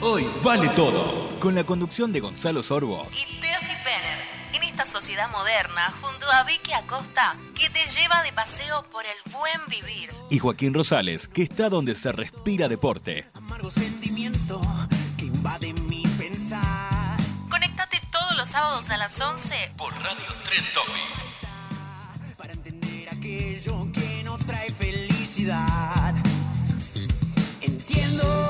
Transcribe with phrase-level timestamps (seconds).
[0.00, 1.28] Hoy vale todo.
[1.40, 3.06] Con la conducción de Gonzalo Sorbo.
[3.12, 4.18] y Tefi Penner.
[4.52, 9.32] En esta sociedad moderna, junto a Vicky Acosta, que te lleva de paseo por el
[9.32, 10.10] buen vivir.
[10.30, 13.26] Y Joaquín Rosales, que está donde se respira deporte.
[13.34, 14.60] amargo sentimiento
[15.16, 17.16] que invade mi pensar.
[17.50, 22.36] Conectate todos los sábados a las 11 Por Radio Tren Topic.
[22.36, 26.14] Para entender aquello que no trae felicidad.
[27.60, 28.48] Entiendo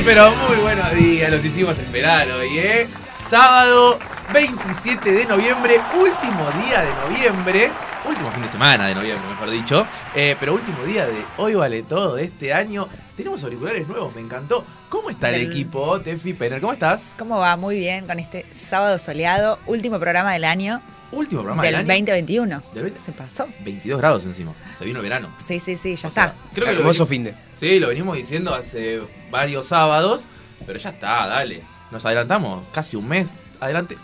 [0.00, 2.86] Muy, pero muy buenos días, los hicimos esperar hoy, ¿eh?
[3.28, 3.98] Sábado
[4.32, 7.70] 27 de noviembre, último día de noviembre,
[8.08, 11.82] último fin de semana de noviembre, mejor dicho, eh, pero último día de Hoy Vale
[11.82, 12.88] Todo de este año.
[13.14, 14.64] Tenemos auriculares nuevos, me encantó.
[14.88, 16.62] ¿Cómo está el equipo, Tefi Penner?
[16.62, 17.12] ¿Cómo estás?
[17.18, 17.56] ¿Cómo va?
[17.56, 20.80] Muy bien con este sábado soleado, último programa del año
[21.12, 21.88] Último programa del del año.
[21.88, 22.62] 2021.
[22.72, 23.00] Del 20.
[23.00, 23.48] Se pasó.
[23.64, 25.28] 22 grados encima, se vino el verano.
[25.46, 26.34] Sí, sí, sí, ya O sea, está.
[26.54, 27.34] creo que lo Hermoso fin de.
[27.58, 30.24] Sí, lo venimos diciendo hace varios sábados,
[30.66, 31.62] pero ya está, dale.
[31.90, 33.28] Nos adelantamos casi un mes
[33.60, 33.96] adelante.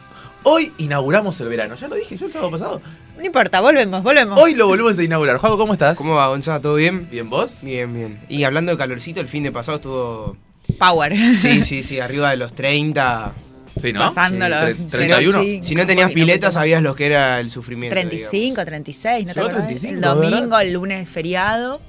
[0.42, 2.80] Hoy inauguramos el verano, ya lo dije yo el sábado pasado.
[3.18, 4.38] No importa, volvemos, volvemos.
[4.38, 5.38] Hoy lo volvemos a inaugurar.
[5.38, 5.96] Juaco, ¿cómo estás?
[5.96, 6.60] ¿Cómo va, Gonzalo?
[6.60, 7.08] ¿Todo bien?
[7.10, 7.58] ¿Bien vos?
[7.62, 8.20] Bien, bien.
[8.28, 10.36] Y hablando de calorcito, el fin de pasado estuvo.
[10.78, 11.16] Power.
[11.36, 13.32] Sí, sí, sí, arriba de los 30.
[13.80, 14.00] Sí, ¿no?
[14.00, 14.56] Pasándolo.
[14.56, 15.42] Tre- Sí, 31.
[15.42, 15.60] sí.
[15.62, 16.54] Si no tenías Un poquito pileta, más.
[16.54, 17.94] sabías lo que era el sufrimiento.
[17.94, 19.66] 35, 36, ¿no te Llegó a acordás?
[19.68, 20.62] 35, el domingo, ¿verdad?
[20.62, 21.80] el lunes feriado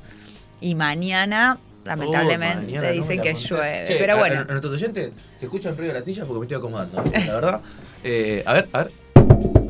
[0.61, 3.85] y mañana, lamentablemente, Oh, mañana dicen que llueve.
[3.87, 6.39] Che, Pero bueno, A, a nuestros oyentes, se escucha el ruido de las sillas porque
[6.39, 7.61] me estoy acomodando, la verdad.
[8.03, 8.91] Eh, a ver, a ver.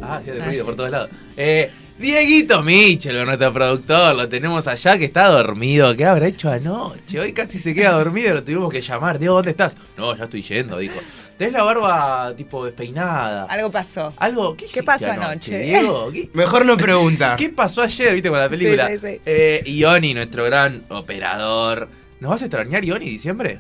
[0.01, 1.09] Ah, ya de ruido por todos lados.
[1.35, 5.95] Eh, Dieguito Michel, nuestro productor, lo tenemos allá que está dormido.
[5.97, 7.19] ¿Qué habrá hecho anoche?
[7.19, 9.17] Hoy casi se queda dormido, lo tuvimos que llamar.
[9.17, 9.75] Diego, ¿dónde estás?
[9.97, 11.00] No, ya estoy yendo, dijo.
[11.39, 13.45] Tenés la barba tipo despeinada.
[13.45, 14.13] algo pasó.
[14.17, 15.57] Algo, ¿qué, pasó anoche?
[15.57, 16.09] Diego?
[16.13, 17.35] ¿Qué, Mejor no pregunta.
[17.39, 18.88] ¿Qué pasó ayer, viste, con la película?
[18.89, 19.22] Sí, sí, sí.
[19.25, 21.89] Eh, Ioni, nuestro gran operador.
[22.19, 23.59] ¿Nos vas a extrañar, Ioni, diciembre?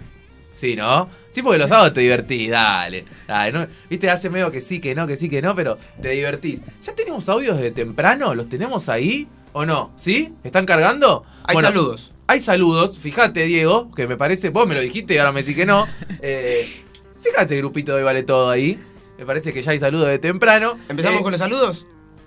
[0.53, 1.09] Sí, ¿no?
[1.29, 3.05] Sí, porque los sábados te divertís, dale.
[3.27, 3.67] dale ¿no?
[3.89, 6.63] Viste, hace medio que sí, que no, que sí, que no, pero te divertís.
[6.83, 8.33] ¿Ya tenemos audios de temprano?
[8.33, 9.91] ¿Los tenemos ahí o no?
[9.97, 10.33] ¿Sí?
[10.43, 11.23] ¿Están cargando?
[11.43, 12.11] Hay Bueno, saludos.
[12.25, 12.97] Hay saludos.
[12.97, 15.87] Fíjate, Diego, que me parece, vos me lo dijiste y ahora me decís que no.
[16.21, 16.67] Eh,
[17.21, 18.79] fíjate, grupito de Vale Todo ahí.
[19.19, 20.79] Me parece que ya hay saludos de temprano.
[20.89, 21.85] ¿Empezamos Eh, con los saludos?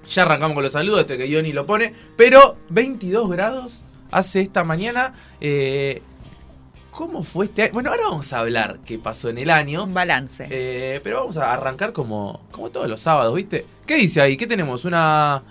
[0.09, 1.93] ya arrancamos con los saludos, este que Ioni lo pone.
[2.17, 3.83] Pero 22 grados
[4.13, 5.15] hace esta mañana.
[5.41, 6.03] Eh,
[7.01, 7.73] ¿Cómo fue este año?
[7.73, 9.85] Bueno, ahora vamos a hablar qué pasó en el año.
[9.85, 10.47] Un balance.
[10.51, 13.65] Eh, pero vamos a arrancar como, como todos los sábados, ¿viste?
[13.87, 14.37] ¿Qué dice ahí?
[14.37, 14.85] ¿Qué tenemos?
[14.85, 15.43] Una...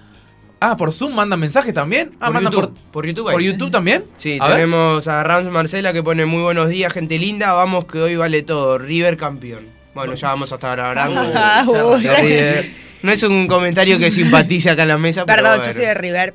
[0.59, 2.11] Ah, por Zoom mandan mensajes también.
[2.19, 2.73] Ah, por, mandan YouTube.
[2.75, 3.31] por, por YouTube.
[3.31, 3.47] por ahí.
[3.47, 4.05] YouTube también.
[4.15, 4.57] Sí, A ver.
[4.57, 7.51] tenemos a Rams Marcela que pone muy buenos días, gente linda.
[7.53, 8.77] Vamos que hoy vale todo.
[8.77, 9.69] River campeón.
[9.95, 12.03] Bueno, ya vamos a estar hablando Ah, uy.
[12.03, 12.71] de River.
[13.01, 15.73] No es un comentario que simpatice acá en la mesa, pero Perdón, yo bueno.
[15.73, 16.33] soy de River.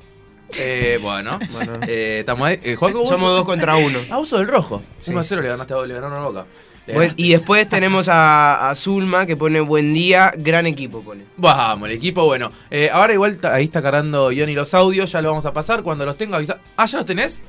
[0.58, 1.78] Eh, bueno, Bueno.
[1.86, 2.60] eh, estamos ahí.
[2.62, 3.98] Eh, Juaco, vos Somos sos- dos contra uno.
[4.10, 4.82] Ah, vos sos del rojo.
[5.02, 5.10] Sí.
[5.10, 6.46] 1 a 0 le ganaste a vos, le ganaron a Boca.
[6.86, 7.22] Le Buen- ganaste.
[7.22, 11.24] y después tenemos a, a Zulma que pone buen día, gran equipo pone.
[11.36, 12.52] Vamos, el equipo, bueno.
[12.70, 15.82] Eh, ahora igual ta- ahí está cargando Ioni los audios, ya lo vamos a pasar.
[15.82, 16.58] Cuando los tenga avisa.
[16.76, 17.40] Ah, ¿ya los tenés?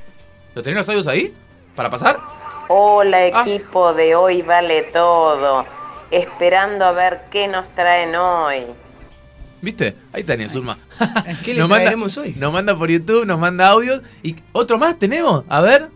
[0.54, 1.34] ¿Los tenés los audios ahí?
[1.76, 2.18] ¿Para pasar?
[2.70, 3.44] Hola Ah.
[3.46, 5.66] equipo de hoy vale todo,
[6.10, 8.64] esperando a ver qué nos traen hoy.
[9.62, 9.96] ¿Viste?
[10.14, 10.78] Ahí tenés, Zulma.
[11.44, 12.36] ¿Qué le Nos manda- hoy?
[12.38, 14.02] Nos manda por YouTube, nos manda audios.
[14.24, 15.44] ¿Y otro más tenemos?
[15.48, 15.90] A ver.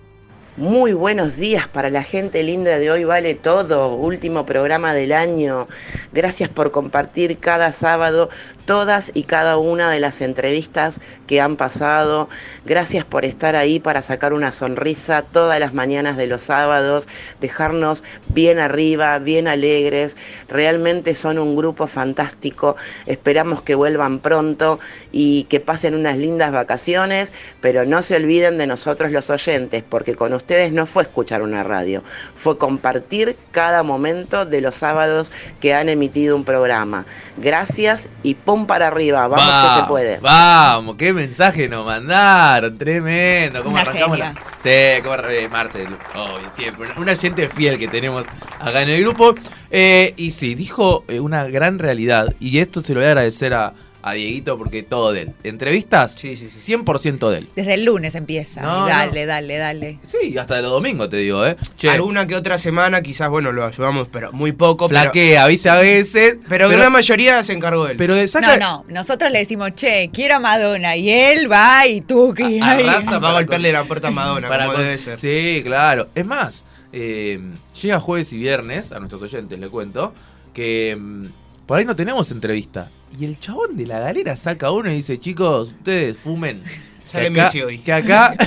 [0.57, 5.69] Muy buenos días para la gente linda de hoy vale todo, último programa del año.
[6.12, 8.30] Gracias por compartir cada sábado
[8.69, 12.30] todas y cada una de las entrevistas que han pasado.
[12.68, 17.07] Gracias por estar ahí para sacar una sonrisa todas las mañanas de los sábados,
[17.42, 20.18] dejarnos bien arriba, bien alegres.
[20.50, 22.75] Realmente son un grupo fantástico.
[23.07, 24.80] Esperamos que vuelvan pronto
[25.12, 30.13] y que pasen unas lindas vacaciones, pero no se olviden de nosotros los oyentes, porque
[30.13, 32.04] con ustedes no fue escuchar una radio,
[32.36, 37.07] fue compartir cada momento de los sábados que han emitido un programa.
[37.38, 40.19] Gracias y pum para arriba, vamos que se puede.
[40.19, 43.61] Vamos, qué mensaje nos mandaron, tremendo.
[43.63, 44.33] ¿Cómo Una arrancamos genia.
[44.33, 44.50] la-
[44.97, 46.89] Sí, cómo eh, Marcel, obvio, siempre.
[46.97, 48.25] Una gente fiel que tenemos
[48.59, 49.35] acá en el grupo.
[49.71, 52.33] Eh, y sí, dijo eh, una gran realidad.
[52.39, 55.34] Y esto se lo voy a agradecer a, a Dieguito porque todo de él.
[55.44, 56.74] Entrevistas, Sí, sí, sí.
[56.74, 57.50] 100% de él.
[57.56, 58.62] Desde el lunes empieza.
[58.62, 59.28] No, Y dale, no.
[59.28, 60.00] dale, dale.
[60.07, 61.57] Sí, hasta de los domingos te digo, ¿eh?
[61.78, 64.88] Che, Alguna que otra semana quizás, bueno, lo ayudamos, pero muy poco.
[64.88, 66.38] Pero, flaquea, viste, a veces.
[66.48, 67.98] pero, gran mayoría se encargó él.
[67.98, 70.96] pero de saca- No, no, nosotros le decimos, che, quiero a Madonna.
[70.96, 74.48] Y él va y tú, que arrasa va a para golpearle la puerta a Madonna,
[74.48, 75.18] Para como con- debe ser.
[75.18, 76.07] Sí, claro.
[76.16, 77.40] Es más, eh,
[77.81, 80.13] llega jueves y viernes, a nuestros oyentes le cuento,
[80.54, 81.25] que mm,
[81.66, 82.90] por ahí no tenemos entrevista.
[83.17, 86.63] Y el chabón de la galera saca uno y dice, chicos, ustedes fumen.
[87.06, 87.77] Sale que acá, Messi hoy.
[87.79, 88.35] Que acá...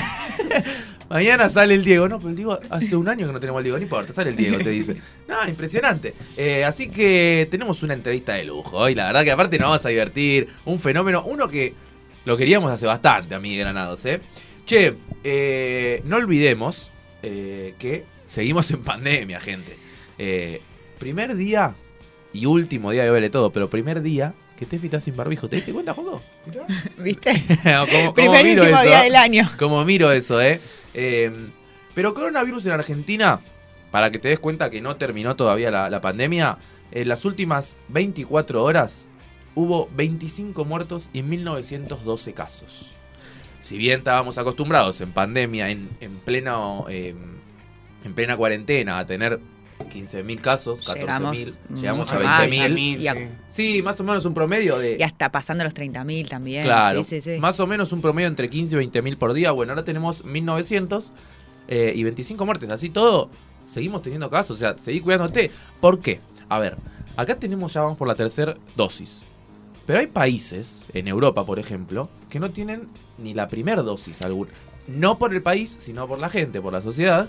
[1.09, 3.63] Mañana sale el Diego, no, pero el Diego hace un año que no tenemos al
[3.63, 4.97] Diego, no importa, sale el Diego, te dice.
[5.27, 6.15] No, impresionante.
[6.35, 9.85] Eh, así que tenemos una entrevista de lujo hoy, la verdad que aparte nos vamos
[9.85, 11.75] a divertir, un fenómeno, uno que
[12.25, 14.21] lo queríamos hace bastante a mí, Granados, ¿eh?
[14.65, 19.77] Che, eh, no olvidemos eh, que seguimos en pandemia, gente.
[20.17, 20.61] Eh,
[20.99, 21.75] primer día
[22.33, 25.47] y último día de vale todo, pero primer día que Tefi está sin barbijo.
[25.49, 26.21] ¿Te diste cuenta, Joco?
[26.97, 27.31] ¿Viste?
[27.63, 28.87] ¿Cómo- cómo Primer y miro último eso?
[28.89, 29.51] día del año.
[29.57, 30.59] Como miro eso, ¿eh?
[30.93, 31.31] Eh,
[31.95, 33.39] Pero coronavirus en Argentina,
[33.91, 36.57] para que te des cuenta que no terminó todavía la, la pandemia,
[36.91, 39.05] en las últimas 24 horas
[39.55, 42.91] hubo 25 muertos y 1912 casos.
[43.59, 47.15] Si bien estábamos acostumbrados en pandemia, en, en, pleno, eh,
[48.03, 49.39] en plena cuarentena, a tener
[49.89, 52.99] 15.000 casos, 14.000, Llegamos a más, 20.000.
[52.99, 53.27] y a- sí.
[53.51, 54.97] Sí, más o menos un promedio de...
[54.99, 56.63] Y hasta pasando los 30.000 también.
[56.63, 57.39] Claro, Sí, sí, sí.
[57.39, 59.51] más o menos un promedio entre 15 y 20 mil por día.
[59.51, 61.11] Bueno, ahora tenemos 1900
[61.67, 62.69] eh, y 25 muertes.
[62.69, 63.29] Así todo,
[63.65, 64.55] seguimos teniendo casos.
[64.57, 65.51] O sea, seguí cuidándote.
[65.79, 66.19] ¿Por qué?
[66.49, 66.77] A ver,
[67.15, 69.21] acá tenemos ya vamos por la tercera dosis.
[69.85, 72.87] Pero hay países, en Europa por ejemplo, que no tienen
[73.17, 74.51] ni la primera dosis alguna.
[74.87, 77.27] No por el país, sino por la gente, por la sociedad.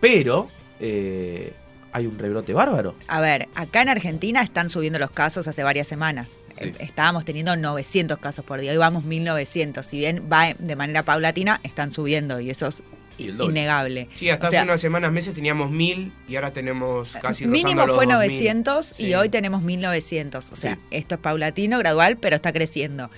[0.00, 0.48] Pero
[0.80, 1.52] eh,
[1.92, 2.94] hay un rebrote bárbaro.
[3.08, 6.38] A ver, acá en Argentina están subiendo los casos hace varias semanas.
[6.58, 6.64] Sí.
[6.64, 9.84] Eh, Estábamos teniendo 900 casos por día, hoy vamos 1900.
[9.86, 12.82] Si bien va de manera paulatina, están subiendo y eso es
[13.18, 14.08] innegable.
[14.14, 17.50] Sí, hasta O sea, hace unas semanas, meses teníamos mil y ahora tenemos casi rozando
[17.52, 18.28] Mínimo los fue 2000.
[18.30, 19.14] 900 y Sí.
[19.14, 20.50] hoy tenemos 1900.
[20.52, 20.80] O sea, Sí.
[20.90, 23.10] esto es paulatino, gradual, pero está creciendo.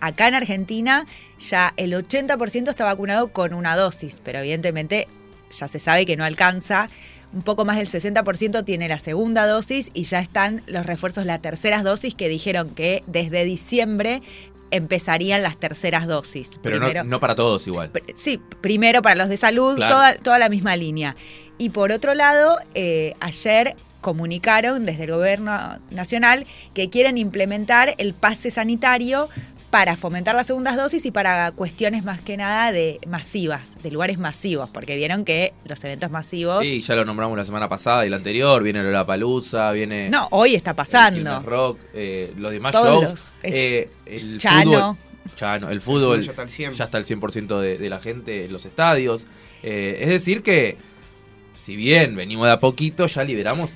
[0.00, 1.06] Acá en Argentina
[1.40, 5.08] ya el 80% está vacunado con una dosis, pero evidentemente
[5.50, 6.88] ya se sabe que no alcanza.
[7.32, 11.42] Un poco más del 60% tiene la segunda dosis y ya están los refuerzos, las
[11.42, 14.22] terceras dosis que dijeron que desde diciembre
[14.70, 16.50] empezarían las terceras dosis.
[16.62, 17.92] Pero Primero- no, no para todos igual.
[17.92, 19.94] Pr- Sí, primero para los de salud, Claro.
[19.94, 21.16] toda, toda la misma línea.
[21.58, 28.14] Y por otro lado, eh, ayer comunicaron desde el gobierno nacional que quieren implementar el
[28.14, 29.28] pase sanitario
[29.70, 34.18] para fomentar las segundas dosis y para cuestiones más que nada de masivas, de lugares
[34.18, 36.64] masivos, porque vieron que los eventos masivos...
[36.64, 38.62] Sí, ya lo nombramos la semana pasada y la anterior.
[38.62, 40.08] Viene la Palusa, viene.
[40.08, 41.18] No, hoy está el pasando.
[41.20, 43.10] Quilmes Rock, eh, los demás Todos shows.
[43.10, 44.64] los- es- eh, el Chano.
[44.64, 44.96] fútbol.
[45.36, 46.22] Chano, el fútbol.
[46.22, 46.72] ya está al 100.
[46.72, 49.26] ya está el 100% de, de la gente en los estadios.
[49.62, 50.78] Eh, es decir, que
[51.56, 53.70] si bien venimos de a poquito, ya liberamos,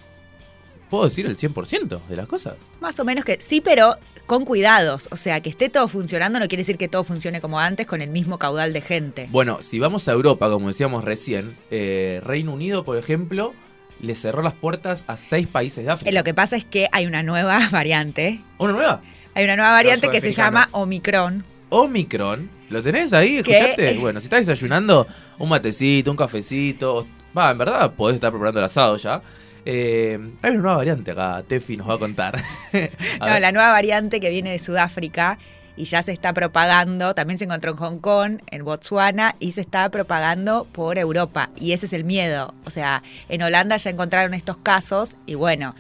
[0.93, 2.57] puedo decir, el 100% de las cosas.
[2.83, 3.97] Más o menos que sí, pero
[4.27, 5.09] con cuidados.
[5.11, 8.03] O sea, que esté todo funcionando no quiere decir que todo funcione como antes con
[8.03, 9.27] el mismo caudal de gente.
[9.31, 13.55] Bueno, si vamos a Europa, como decíamos recién, eh, Reino Unido, por ejemplo,
[14.03, 16.11] le cerró las puertas a seis países de África.
[16.11, 18.43] Eh, Lo que pasa es que hay una nueva variante.
[18.59, 19.01] ¿Una nueva?
[19.35, 21.43] Hay una nueva variante que se llama Omicron.
[21.71, 22.51] Omicron.
[22.69, 23.43] ¿Lo tenés ahí?
[23.43, 23.53] ¿Qué?
[23.59, 23.99] ¿Escuchaste?
[23.99, 25.07] Bueno, si estás desayunando,
[25.39, 27.07] un matecito, un cafecito.
[27.35, 29.23] Va, en verdad podés estar preparando el asado ya.
[29.65, 32.37] Eh, hay una nueva variante acá, Tefi nos va a contar.
[33.21, 35.39] A No, la nueva variante que viene de Sudáfrica
[35.77, 39.63] y ya se está propagando, también se encontró en Hong Kong, en Botswana y se
[39.63, 41.51] está propagando por Europa.
[41.59, 42.55] Y ese es el miedo.
[42.65, 45.75] O sea, en Holanda ya encontraron estos casos y bueno,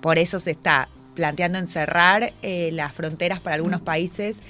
[0.00, 4.42] por eso se está planteando encerrar eh, las fronteras para algunos países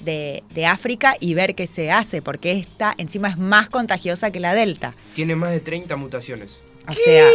[0.00, 4.40] de, de África y ver qué se hace, porque esta encima es más contagiosa que
[4.40, 4.94] la Delta.
[5.14, 6.62] Tiene más de 30 mutaciones.
[6.88, 7.26] O sea,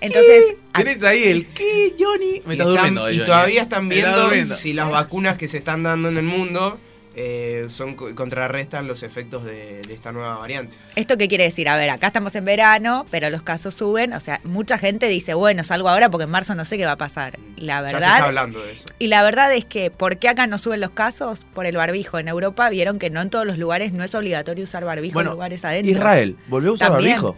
[0.00, 2.42] Entonces, Tenés ahí el ¿qué, Johnny?
[2.44, 5.82] Me y, estás están- durmiendo, y todavía están viendo si las vacunas que se están
[5.82, 6.78] dando en el mundo
[7.20, 10.76] eh, son co- contrarrestan los efectos de, de esta nueva variante.
[10.94, 11.68] ¿esto qué quiere decir?
[11.68, 14.12] A ver, acá estamos en verano, pero los casos suben.
[14.12, 16.92] O sea, mucha gente dice, bueno, salgo ahora porque en marzo no sé qué va
[16.92, 17.36] a pasar.
[17.56, 18.84] Y la Ya se está verdad, hablando de eso.
[19.00, 21.44] y la verdad es que, ¿por qué acá no suben los casos?
[21.54, 22.20] Por el barbijo.
[22.20, 25.30] En Europa vieron que no en todos los lugares no es obligatorio usar barbijo Bueno,
[25.30, 25.90] en lugares adentro.
[25.90, 27.16] Israel, ¿volvió a usar También.
[27.16, 27.36] barbijo?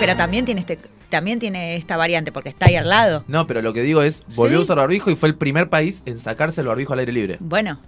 [0.00, 0.78] Pero también tiene este,
[1.10, 3.24] también tiene esta variante porque está ahí al lado.
[3.28, 4.60] No, pero lo que digo es, volvió Sí.
[4.62, 7.36] a usar barbijo y fue el primer país en sacarse el barbijo al aire libre.
[7.40, 7.80] Bueno,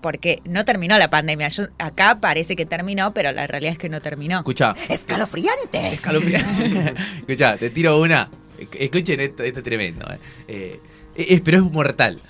[0.00, 1.48] porque no terminó la pandemia.
[1.48, 4.38] Yo- acá parece que terminó, pero la realidad es que no terminó.
[4.38, 5.94] Escucha, ¡Escalofriante!
[7.18, 8.28] escucha, te tiro una.
[8.78, 10.06] Escuchen esto, esto es tremendo.
[10.12, 10.18] eh.
[10.48, 10.80] Eh,
[11.16, 12.20] es, pero es mortal.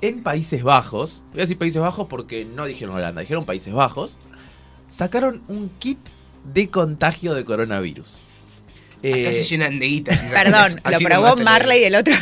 [0.00, 4.16] En Países Bajos, voy a decir Países Bajos porque no dijeron Holanda, dijeron Países Bajos,
[4.88, 5.98] sacaron un kit
[6.44, 8.27] de contagio de coronavirus.
[8.98, 10.28] Acá Eh, se llenan de guita.
[10.32, 12.14] Perdón, lo probó Marley el otro.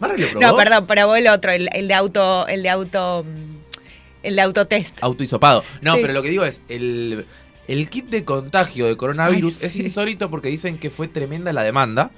[0.00, 0.46] ¿Marley lo probó?
[0.46, 3.56] No, perdón, probó el otro, el, el de auto, el de auto, mm,
[4.24, 4.98] el de autotest.
[5.02, 5.62] Autohisopado.
[5.80, 5.98] No, Sí.
[6.02, 7.26] pero lo que digo es, el,
[7.68, 9.82] el kit de contagio de coronavirus Ay, es sí.
[9.82, 12.10] insólito porque dicen que fue tremenda la demanda.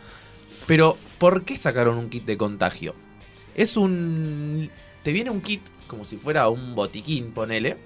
[0.66, 2.94] Pero, ¿por qué sacaron un kit de contagio?
[3.54, 4.70] Es un...
[5.04, 7.76] Te viene un kit, como si fuera un botiquín, ponele,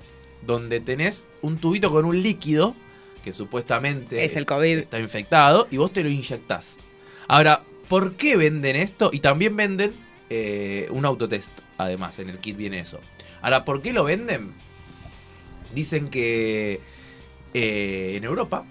[0.46, 2.75] donde tenés un tubito con un líquido
[3.22, 4.78] que supuestamente Es el COVID.
[4.78, 6.76] está infectado y vos te lo inyectás.
[7.28, 9.10] Ahora, ¿por qué venden esto?
[9.12, 9.92] Y también venden
[10.30, 13.00] eh, un autotest, además, en el kit viene eso.
[13.42, 14.52] Ahora, ¿por qué lo venden?
[15.74, 16.80] Dicen que
[17.54, 18.64] eh, en Europa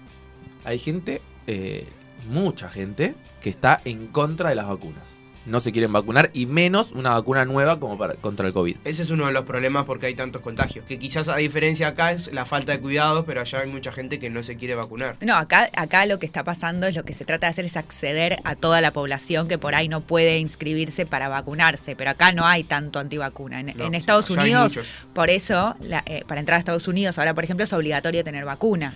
[0.64, 1.86] hay gente, eh,
[2.28, 5.04] mucha gente, que está en contra de las vacunas.
[5.46, 8.76] No se quieren vacunar y menos una vacuna nueva como para, contra el COVID.
[8.84, 10.84] Ese es uno de los problemas porque hay tantos contagios.
[10.84, 14.18] Que quizás a diferencia acá es la falta de cuidados, pero allá hay mucha gente
[14.18, 15.16] que no se quiere vacunar.
[15.22, 17.76] No, acá, acá lo que está pasando es lo que se trata de hacer es
[17.78, 22.32] acceder a toda la población que por ahí no puede inscribirse para vacunarse, pero acá
[22.32, 23.60] no hay tanto antivacuna.
[23.60, 24.78] En, No, en Estados Unidos,
[25.14, 28.44] por eso, la- eh, para entrar a Estados Unidos ahora, por ejemplo, es obligatorio tener
[28.44, 28.92] vacuna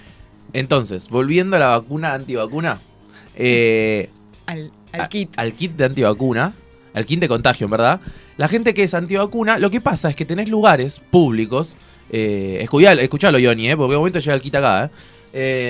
[0.52, 2.80] Entonces, volviendo a la vacuna antivacuna,
[3.34, 4.10] eh,
[4.46, 5.30] al, al a- kit.
[5.36, 6.54] al kit de antivacuna,
[6.94, 8.00] al kit de contagio, en verdad.
[8.36, 11.76] La gente que es antivacuna, lo que pasa es que tenés lugares públicos,
[12.10, 14.90] eh, escuchalo, escuchalo, Johnny, eh, porque un momento llega el kit acá, eh,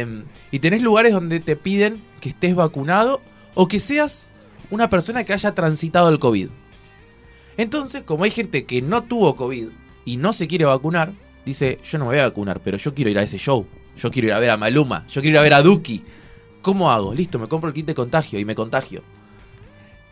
[0.06, 3.20] eh, y tenés lugares donde te piden que estés vacunado
[3.54, 4.26] o que seas
[4.70, 6.48] una persona que haya transitado el COVID.
[7.56, 9.68] Entonces, como hay gente que no tuvo COVID
[10.04, 11.12] y no se quiere vacunar,
[11.46, 13.66] dice, yo no me voy a vacunar, pero yo quiero ir a ese show,
[13.96, 16.02] yo quiero ir a ver a Maluma, yo quiero ir a ver a Duki.
[16.64, 17.14] ¿Cómo hago?
[17.14, 19.02] Listo, me compro el kit de contagio y me contagio.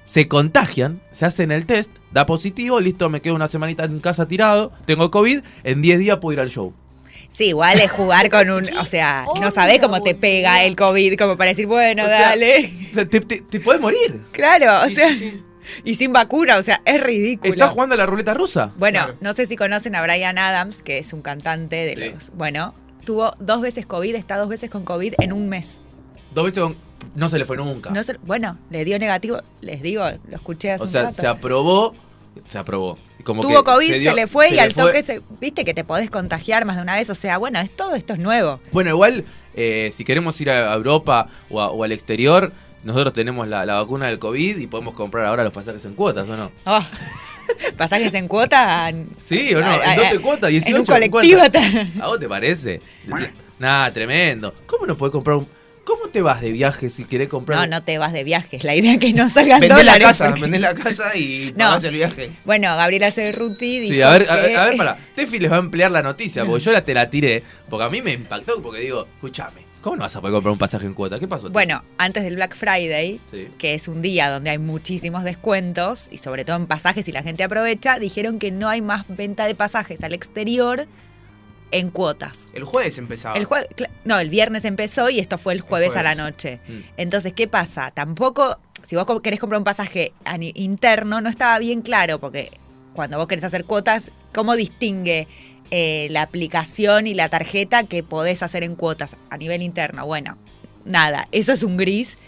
[0.05, 4.29] Se contagian, se hacen el test, da positivo, listo, me quedo una semanita en casa
[4.29, 6.75] tirado, tengo COVID, en 10 días puedo ir al show.
[7.31, 11.17] Sí, igual es jugar con un, o sea, no sabés cómo te pega el COVID,
[11.17, 12.71] como para decir, bueno, O sea, dale.
[12.95, 14.21] Te, te, te podés morir.
[14.33, 15.09] Claro, o sea,
[15.85, 17.55] y sin vacuna, o sea, es ridículo.
[17.55, 18.73] Estás jugando a la ruleta rusa.
[18.77, 19.17] Bueno, Claro.
[19.23, 22.11] no sé si conocen a Brian Adams, que es un cantante de Sí.
[22.15, 22.31] los.
[22.37, 22.75] Bueno,
[23.07, 25.79] tuvo dos veces COVID, está dos veces con COVID en un mes.
[26.35, 26.77] Dos veces con...
[27.15, 27.91] No se le fue nunca.
[27.91, 31.15] No se- bueno, le dio negativo, les digo, lo escuché hace o un sea, rato.
[31.21, 31.95] se aprobó.
[32.49, 32.97] Se aprobó.
[33.25, 34.85] Como Tuvo que COVID, se, dio- le fue se y le al fue.
[34.85, 35.21] toque se.
[35.41, 37.11] Viste que te podés contagiar más de una vez.
[37.11, 38.61] O sea, bueno, es todo esto es nuevo.
[38.73, 39.25] Bueno, igual,
[39.55, 42.53] eh, si queremos ir a Europa o, a- o al exterior,
[42.85, 46.29] nosotros tenemos la, la vacuna del COVID y podemos comprar ahora los pasajes en cuotas,
[46.29, 46.51] ¿o no?
[46.65, 46.81] Oh,
[47.77, 48.89] pasajes en cuota.
[48.89, 51.11] en- Sí, o no, en a- 12 cuotas, 18 En un cuotas.
[51.11, 52.03] colectivo.
[52.03, 52.81] ¿A vos te parece?
[53.59, 54.55] Nada, tremendo.
[54.67, 55.49] ¿Cómo no podés comprar un...
[55.85, 58.63] ¿Cómo te vas de viaje si querés comprar No, no te vas de viajes.
[58.63, 60.07] La idea es que no salgan Vendés la dólares.
[60.09, 61.67] casa, porque- vendés la casa y No.
[61.67, 62.31] pagás el viaje.
[62.45, 64.99] Bueno, Gabriela Cerruti dijo Sí, a ver, a ver, a ver, para.
[65.17, 67.91] Tefi les va a emplear la noticia, porque yo la te la tiré, porque a
[67.91, 70.95] mí me impactó, porque digo, escúchame, ¿cómo no vas a poder comprar un pasaje en
[70.95, 71.19] cuota?
[71.19, 71.43] ¿Qué pasó?
[71.47, 71.53] Tefi?
[71.53, 73.49] Bueno, antes del Black Friday, Sí.
[73.59, 77.25] que es un día donde hay muchísimos descuentos y sobre todo en pasajes y la
[77.25, 80.87] gente aprovecha, dijeron que no hay más venta de pasajes al exterior
[81.73, 82.49] en cuotas.
[82.53, 83.37] El jueves empezaba.
[83.37, 83.49] El
[84.05, 86.61] no, el viernes empezó y esto fue el jueves, a la noche.
[86.69, 86.79] Mm.
[86.97, 87.91] Entonces, ¿qué pasa?
[87.91, 90.13] Tampoco, si vos querés comprar un pasaje
[90.55, 92.51] interno, no estaba bien claro, porque
[92.95, 95.27] cuando vos querés hacer cuotas, ¿cómo distingue
[95.71, 100.07] eh, la aplicación y la tarjeta que podés hacer en cuotas a nivel interno?
[100.07, 100.37] Bueno,
[100.85, 102.19] nada, eso es un gris.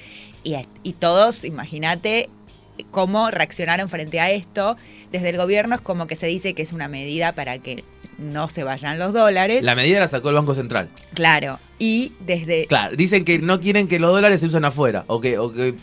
[0.42, 2.28] Y, y todos, imagínate
[2.90, 4.76] cómo reaccionaron frente a esto.
[5.12, 7.84] Desde el gobierno es como que se dice que es una medida para que
[8.18, 9.64] no se vayan los dólares.
[9.64, 10.88] La medida la sacó el Banco Central.
[11.14, 11.58] Claro.
[11.78, 12.66] Y desde...
[12.66, 15.74] Claro, dicen que no quieren que los dólares se usen afuera, o que, o que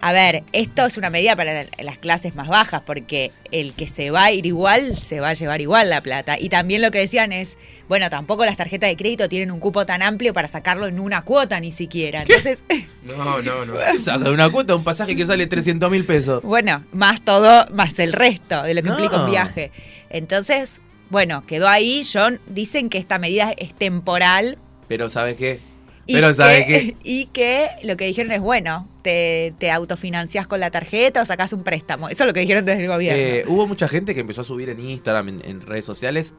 [0.00, 3.86] A ver, esto es una medida para la- las clases más bajas, porque el que
[3.88, 6.36] se va a ir igual, se va a llevar igual la plata.
[6.38, 7.56] Y también lo que decían es,
[7.88, 11.22] bueno, tampoco las tarjetas de crédito tienen un cupo tan amplio para sacarlo en una
[11.22, 12.22] cuota ni siquiera.
[12.22, 12.64] Entonces,
[13.04, 13.74] No, no, no.
[14.02, 16.42] Saca de una cuota un pasaje que sale 300 mil pesos.
[16.42, 18.94] bueno, más todo, más el resto de lo que No.
[18.98, 19.70] implica un viaje.
[20.10, 22.02] Entonces, bueno, quedó ahí.
[22.10, 24.58] John, dicen que esta medida es temporal.
[24.88, 25.60] Pero ¿sabes qué?
[26.06, 26.96] Y Pero ¿sabes que, qué?
[27.02, 31.52] Y que lo que dijeron es, bueno, te, te autofinancias con la tarjeta o sacas
[31.54, 32.08] un préstamo.
[32.10, 33.18] Eso es lo que dijeron desde el gobierno.
[33.22, 36.34] Eh, hubo mucha gente que empezó a subir en Instagram, en, en redes sociales.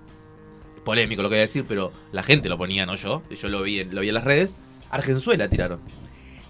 [0.84, 3.24] Polémico lo que voy a decir, pero la gente lo ponía, no yo.
[3.32, 4.56] Yo lo vi en, lo vi en las redes.
[4.92, 5.80] Argenzuela tiraron.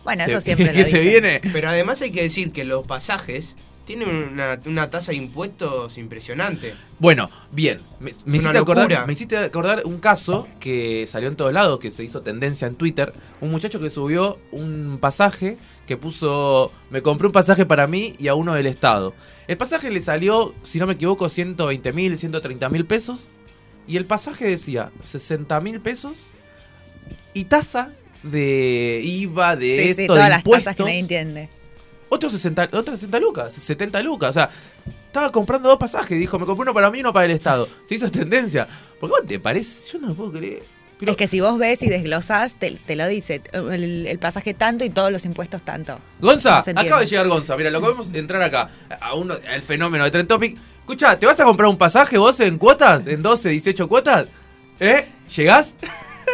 [0.04, 1.04] bueno, Se- eso siempre que lo se dicen.
[1.24, 1.42] viene.
[1.54, 3.56] Pero además hay que decir que los pasajes
[3.86, 6.74] tienen una, una tasa de impuestos impresionante.
[7.00, 7.80] Bueno, bien.
[8.00, 11.92] Me, me hiciste acordar, me hiciste acordar un caso que salió en todos lados, que
[11.92, 13.14] se hizo tendencia en Twitter.
[13.42, 18.28] Un muchacho que subió un pasaje que puso, me compré un pasaje para mí y
[18.28, 19.14] a uno del Estado.
[19.48, 23.30] El pasaje le salió, si no me equivoco, 120 mil, 130 mil pesos.
[23.88, 26.26] Y el pasaje decía 60 mil pesos
[27.36, 27.92] y tasa
[28.24, 30.64] de IVA, de Sí, esto, sí, de todas las impuestos.
[30.66, 31.50] tasas que nadie entiende.
[32.10, 34.30] Otros 60, otras 60 lucas, 70 lucas.
[34.30, 34.50] O sea,
[35.08, 36.20] estaba comprando dos pasajes.
[36.20, 37.68] Dijo, me compré uno para mí y uno para el Estado.
[37.88, 38.68] Se hizo tendencia.
[39.00, 40.64] Porque vos te parece, yo no lo puedo creer.
[41.00, 43.42] Pero, Es que si vos ves y desglosás, te, te lo dice.
[43.52, 46.00] El, el pasaje tanto y todos los impuestos tanto.
[46.20, 47.58] Gonza, no acaba de llegar Gonza.
[47.58, 48.70] Mira, lo podemos entrar acá.
[49.02, 50.58] A uno, al fenómeno de Trend Topic.
[50.80, 53.08] Escucha, ¿te vas a comprar un pasaje vos en cuotas?
[53.08, 54.28] ¿En 12, 18 cuotas?
[54.80, 55.08] ¿Eh?
[55.36, 55.74] ¿Llegás?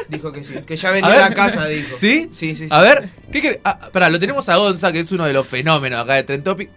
[0.10, 0.54] Dijo que sí.
[0.66, 1.98] Que ya a la casa, dijo.
[2.00, 2.30] ¿Sí?
[2.34, 2.64] Sí, sí.
[2.64, 2.68] sí.
[2.70, 3.60] A ver, ¿qué querés?
[3.64, 6.44] Ah, pará, lo tenemos a Gonza, que es uno de los fenómenos acá de Trend
[6.44, 6.70] Topic.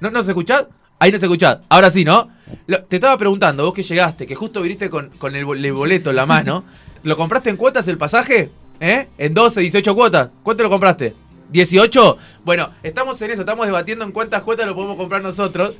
[0.00, 0.66] ¿No nos escuchás?
[1.00, 1.58] Ahí nos escuchás.
[1.68, 2.30] Ahora sí, ¿no?
[2.66, 5.72] Lo- te estaba preguntando, vos que llegaste, que justo viniste con, con el, bol- el
[5.72, 6.64] boleto en la mano.
[7.04, 8.50] ¿Lo compraste en cuotas el pasaje?
[8.80, 9.08] ¿Eh?
[9.18, 10.30] ¿En 12, 18 cuotas?
[10.42, 11.14] ¿Cuánto lo compraste?
[11.52, 12.16] ¿18?
[12.44, 15.74] Bueno, estamos en eso, estamos debatiendo en cuántas cuotas lo podemos comprar nosotros.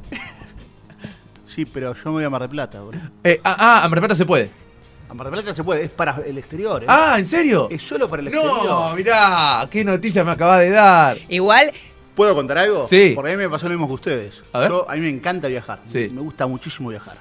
[1.47, 2.81] Sí, pero yo me voy a Mar del Plata.
[2.81, 3.01] boludo.
[3.25, 4.51] Eh, ah, ah, a Mar del Plata se puede.
[5.09, 6.83] A Mar del Plata se puede, es para el exterior.
[6.83, 6.87] ¿eh?
[6.89, 7.69] Ah, ¿en serio?
[7.71, 8.95] Es solo para el No, exterior.
[8.97, 11.19] mirá, qué noticia me acabas de dar.
[11.29, 11.73] Igual,
[12.15, 12.87] ¿Puedo contar algo?
[12.89, 13.13] Sí.
[13.15, 14.43] Porque a mí me pasó lo mismo que ustedes.
[14.53, 14.71] A ver.
[14.71, 15.81] Yo, a mí me encanta viajar.
[15.87, 16.11] Sí.
[16.13, 17.17] Me gusta muchísimo viajar.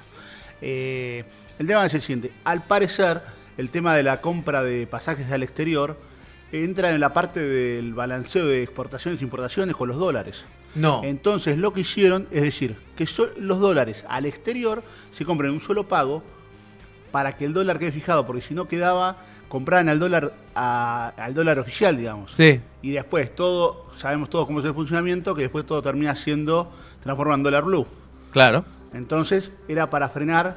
[0.60, 1.24] Eh,
[1.58, 2.32] el tema es el siguiente.
[2.42, 3.22] Al parecer,
[3.56, 5.96] el tema de la compra de pasajes al exterior
[6.50, 10.44] entra en la parte del balanceo de exportaciones e importaciones con los dólares.
[10.74, 11.02] No.
[11.04, 15.54] Entonces lo que hicieron es decir que so- los dólares al exterior se compran en
[15.54, 16.24] un solo pago
[17.10, 19.16] para que el dólar quede fijado, porque si no quedaba,
[19.48, 22.32] compraban al dólar a- al dólar oficial, digamos.
[22.32, 22.60] Sí.
[22.82, 26.70] Y después todo, sabemos todos cómo es el funcionamiento, que después todo termina siendo
[27.02, 27.86] transformado en dólar blue.
[28.30, 28.64] Claro.
[28.92, 30.56] Entonces era para frenar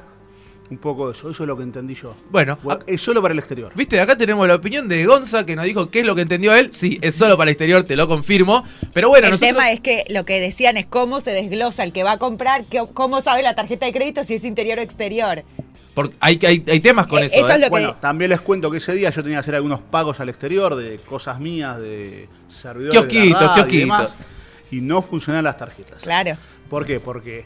[0.70, 2.14] un poco eso, eso es lo que entendí yo.
[2.30, 3.72] Bueno, Bueno, es solo para el exterior.
[3.74, 6.54] Viste, acá tenemos la opinión de Gonza que nos dijo qué es lo que entendió
[6.54, 6.72] él.
[6.72, 8.64] Sí, es solo para el exterior, te lo confirmo.
[8.94, 9.50] Pero bueno, el nosotros...
[9.50, 12.64] tema es que lo que decían es cómo se desglosa el que va a comprar,
[12.64, 15.42] que- cómo sabe la tarjeta de crédito si es interior o exterior.
[15.94, 17.34] Porque hay, hay, hay temas con Eh, eso.
[17.36, 17.54] eso ¿eh?
[17.54, 19.80] es lo que- Bueno, también les cuento que ese día yo tenía que hacer algunos
[19.80, 24.08] pagos al exterior de cosas mías, de servidores Kiosquitos, de la radio y demás,
[24.70, 26.00] y no funcionan las tarjetas.
[26.02, 26.36] Claro.
[26.70, 26.98] ¿Por qué?
[27.00, 27.44] Porque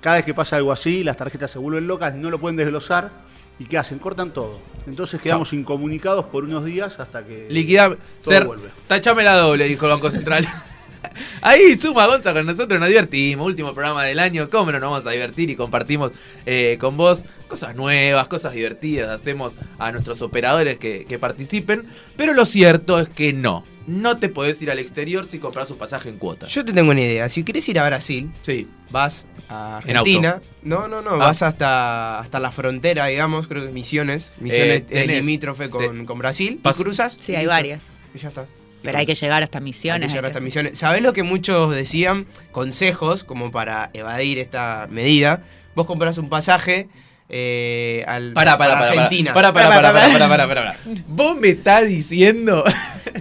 [0.00, 3.10] cada vez que pasa algo así, las tarjetas se vuelven locas, no lo pueden desglosar
[3.58, 3.98] y ¿qué hacen?
[3.98, 4.60] Cortan todo.
[4.86, 8.68] Entonces quedamos incomunicados por unos días hasta que Liquidar, todo ser, vuelve.
[8.86, 10.46] tachame la doble, dijo el Banco Central.
[11.42, 13.46] Ahí suma Gonza con nosotros, nos divertimos.
[13.46, 16.12] Último programa del año, cómo no nos vamos a divertir y compartimos
[16.46, 19.08] eh, con vos cosas nuevas, cosas divertidas.
[19.08, 21.84] Hacemos a nuestros operadores que, que participen.
[22.16, 23.64] Pero lo cierto es que no.
[23.86, 26.46] No te podés ir al exterior si compras un pasaje en cuota.
[26.46, 27.28] Yo te tengo una idea.
[27.28, 28.68] Si querés ir a Brasil, Sí.
[28.90, 30.40] vas a En Argentina.
[30.62, 31.10] No, no, no.
[31.14, 31.16] Ah.
[31.16, 33.48] Vas hasta, hasta la frontera, digamos.
[33.48, 34.30] Creo que es Misiones.
[34.38, 36.60] Misiones Eh, es tenés- limítrofe con, te- con Brasil.
[36.62, 37.16] pas- y cruzas.
[37.20, 37.82] Sí, y hay varias.
[38.14, 38.46] Y ya está.
[38.82, 40.06] Pero hay que llegar hasta Hay misiones.
[40.08, 40.78] que llegar hay hasta que- Misiones.
[40.78, 42.26] ¿Sabés lo que muchos decían?
[42.50, 45.42] Consejos como para evadir esta medida.
[45.74, 46.88] Vos compras un pasaje
[47.28, 48.88] eh, al, Pará, pará, pará.
[48.90, 49.32] Argentina.
[49.32, 50.76] Pará, pará, pará, pará, pará, pará.
[51.08, 52.62] Vos me estás diciendo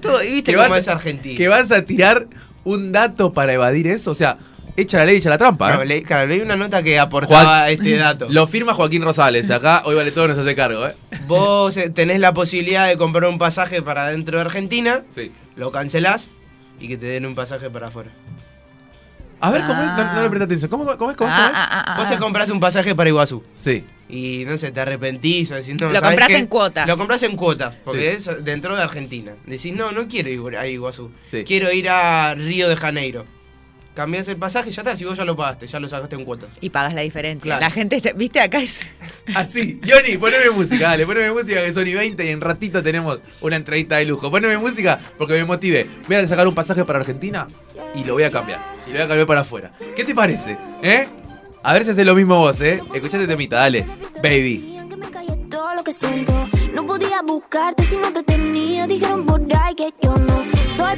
[0.01, 1.37] Todo, y viste que vas, es Argentina.
[1.37, 2.27] que vas a tirar
[2.65, 4.11] un dato para evadir eso.
[4.11, 4.37] O sea,
[4.81, 5.73] echa la ley, echa la trampa.
[5.75, 5.85] No, ¿eh?
[5.85, 8.27] leí- claro, leí una nota que aportaba este dato.
[8.29, 9.49] Lo firma Joaquín Rosales.
[9.51, 10.95] Acá hoy vale todo, nos hace cargo, ¿eh?
[11.27, 15.31] Vos eh, tenés la posibilidad de comprar un pasaje para dentro de Argentina, Sí.
[15.55, 16.29] lo cancelás
[16.79, 18.11] y que te den un pasaje para afuera.
[19.43, 19.87] A ver, ¿cómo es?
[19.87, 20.11] No, Ah.
[20.15, 20.69] no le presta atención.
[20.69, 21.17] ¿Cómo, cómo es?
[21.17, 21.51] ¿Cómo Ah, es?
[21.57, 22.19] ah, ah, ah, Vos te ah.
[22.19, 23.83] compras un pasaje para Iguazú Sí.
[24.07, 26.37] y no sé, te arrepentís o decís, no, Lo ¿sabes comprás qué?
[26.37, 26.87] en cuotas.
[26.87, 28.29] Lo compras en cuotas, porque Sí.
[28.29, 29.31] es dentro de Argentina.
[29.47, 31.43] Decís, no, no quiero ir a Iguazú, Sí.
[31.43, 33.25] quiero ir a Río de Janeiro.
[33.93, 36.49] Cambiás el pasaje, ya está, si vos ya lo pagaste, ya lo sacaste en cuotas.
[36.61, 37.43] Y pagas la diferencia.
[37.43, 37.61] Claro.
[37.61, 38.81] La gente, está- viste, acá es...
[39.35, 43.19] Así, Johnny, poneme música, dale, poneme música que son y 20 y en ratito tenemos
[43.41, 44.29] una entrevista de lujo.
[44.31, 45.89] Poneme música porque me motive.
[46.07, 47.47] Voy a sacar un pasaje para Argentina
[47.95, 48.61] y lo voy a cambiar.
[48.87, 49.71] Y lo voy a cambiar para afuera.
[49.95, 50.57] ¿Qué te parece?
[50.81, 51.07] ¿Eh?
[51.63, 52.81] A ver si haces lo mismo vos, ¿eh?
[52.93, 53.85] Escuchate temita, dale.
[54.23, 54.77] Baby.
[54.89, 56.33] que me callé todo lo que siento.
[56.73, 58.87] No podía buscarte si no te tenía.
[58.87, 60.30] Dijeron por ahí que yo no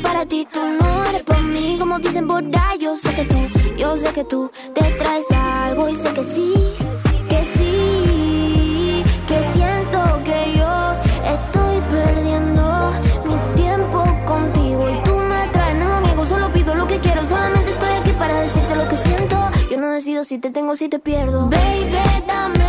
[0.01, 1.77] para ti, tú no eres para mí.
[1.79, 3.37] Como dicen por ahí, yo sé que tú,
[3.77, 6.53] yo sé que tú te traes algo y sé que sí,
[7.29, 10.93] que sí, que siento que yo
[11.35, 12.91] estoy perdiendo
[13.25, 17.25] mi tiempo contigo y tú me traes, no lo niego, solo pido lo que quiero,
[17.25, 19.37] solamente estoy aquí para decirte lo que siento.
[19.69, 21.49] Yo no decido si te tengo, si te pierdo.
[21.49, 22.62] Baby, dame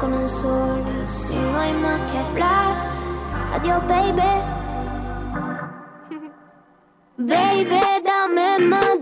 [0.00, 0.82] con el sol.
[1.06, 2.74] Si no hay más que hablar,
[3.52, 4.32] adiós, baby.
[7.18, 8.99] Baby, dame más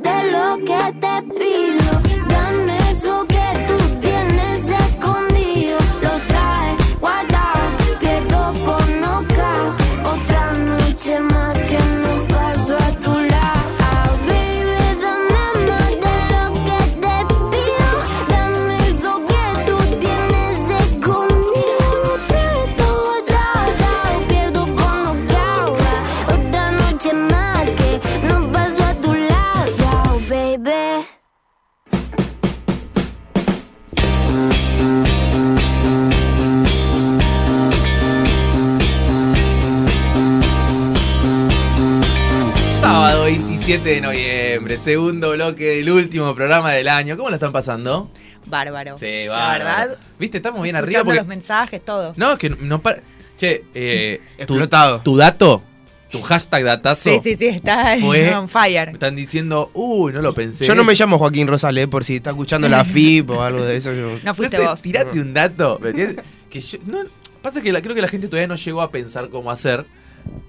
[43.83, 47.17] 27 de noviembre, segundo bloque del último programa del año.
[47.17, 48.11] ¿Cómo lo están pasando?
[48.47, 48.97] Bárbaro.
[48.99, 49.53] Sí, La va.
[49.53, 50.39] verdad, ¿Viste?
[50.39, 51.19] Estamos bien arriba porque...
[51.19, 52.13] los mensajes, todo.
[52.17, 53.01] No, es que no para...
[53.39, 55.01] Che, eh, tu, Explotado.
[55.03, 55.63] tu dato,
[56.11, 57.09] tu hashtag datazo.
[57.11, 58.89] Sí, sí, sí, está Fue- on Me fire.
[58.91, 60.65] están diciendo, uy, no lo pensé.
[60.67, 63.77] Yo no me llamo Joaquín Rosales, por si está escuchando la FIP o algo de
[63.77, 63.93] eso.
[63.93, 64.83] yo- No fuiste sé, vos.
[64.83, 65.79] Tirate un dato.
[65.81, 66.25] ¿me entiendes?
[66.51, 66.99] que yo, no,
[67.43, 69.85] pasa que la- creo que la gente todavía no llegó a pensar cómo hacer.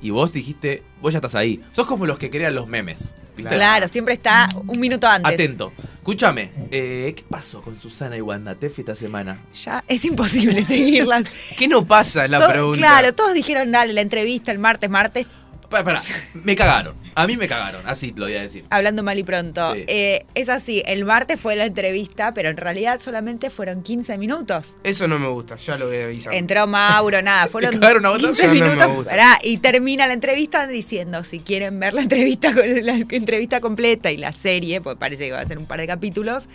[0.01, 1.61] Y vos dijiste, vos ya estás ahí.
[1.73, 3.13] Sos como los que crean los memes.
[3.35, 3.55] ¿viste?
[3.55, 5.33] Claro, siempre está un minuto antes.
[5.33, 5.73] Atento.
[5.97, 9.43] Escúchame, eh, ¿qué pasó con Susana y Wanda Tefi esta semana?
[9.53, 11.25] Ya es imposible seguirlas.
[11.57, 12.25] ¿Qué no pasa?
[12.25, 12.77] Es la pregunta.
[12.77, 15.27] Claro, todos dijeron, dale, la entrevista el martes, martes,
[15.69, 16.03] Para, para,
[16.33, 16.95] me cagaron.
[17.15, 18.63] A mí me cagaron, así lo voy a decir.
[18.69, 19.73] hablando mal y pronto.
[19.75, 19.83] Sí.
[19.87, 24.77] Eh, es así, el martes fue la entrevista, pero en realidad solamente fueron 15 minutos.
[24.83, 26.33] Eso no me gusta, ya lo voy a avisar.
[26.33, 28.25] Entró Mauro, nada, fueron cagaron a votar?
[28.31, 29.05] 15 Eso no me minutos.
[29.05, 34.11] pará, y termina la entrevista diciendo, si quieren ver la entrevista, con- la entrevista completa
[34.11, 36.47] y la serie, pues parece que va a ser un par de capítulos,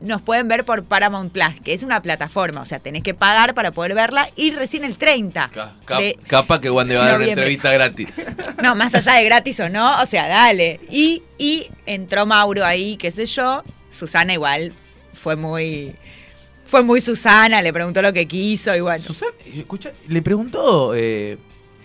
[0.00, 3.54] nos pueden ver por Paramount Plus, que es una plataforma, o sea, tenés que pagar
[3.54, 5.50] para poder verla y recién el 30.
[5.52, 8.08] Ca- ca- de- capa que Wanda va a dar una entrevista gratis.
[8.62, 10.80] No, más allá de gratis o no, o sea, dale.
[10.90, 13.62] Y, y entró Mauro ahí, qué sé yo.
[13.90, 14.72] Susana igual
[15.14, 15.94] fue muy.
[16.66, 19.02] Fue muy Susana, le preguntó lo que quiso y bueno.
[19.04, 20.94] Susana, escucha, le preguntó.
[20.96, 21.38] Eh,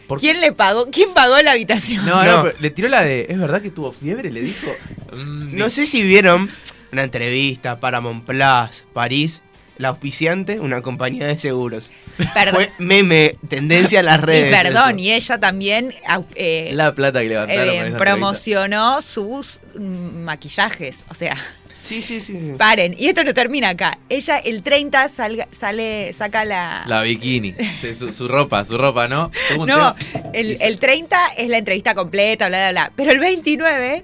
[0.07, 0.89] por ¿Quién le pagó?
[0.91, 2.05] ¿Quién pagó la habitación?
[2.05, 2.43] No, no, No.
[2.43, 3.27] pero le tiró la de.
[3.29, 4.31] ¿Es verdad que tuvo fiebre?
[4.31, 4.71] Le dijo.
[5.13, 6.49] mm, No sé si vieron
[6.91, 9.41] una entrevista para Montplas, París,
[9.77, 11.89] la auspiciante, una compañía de seguros.
[12.33, 12.53] Perdón.
[12.55, 14.55] Fue meme, tendencia a las Y redes.
[14.55, 14.99] perdón, eso.
[14.99, 15.93] y ella también
[16.35, 17.97] eh, La plata que levantaron eh, entrevista.
[17.97, 21.05] promocionó sus mm, maquillajes.
[21.09, 21.35] O sea,
[21.83, 22.39] Sí, sí, sí.
[22.39, 22.51] sí.
[22.59, 23.97] Paren, y esto no termina acá.
[24.07, 26.83] Ella el 30 salga- sale, saca la...
[26.85, 27.55] La bikini,
[27.97, 29.31] su, su ropa, su ropa, ¿no?
[29.65, 29.95] No,
[30.31, 32.91] el, el 30 es la entrevista completa, bla, bla, bla.
[32.95, 34.03] Pero el 29,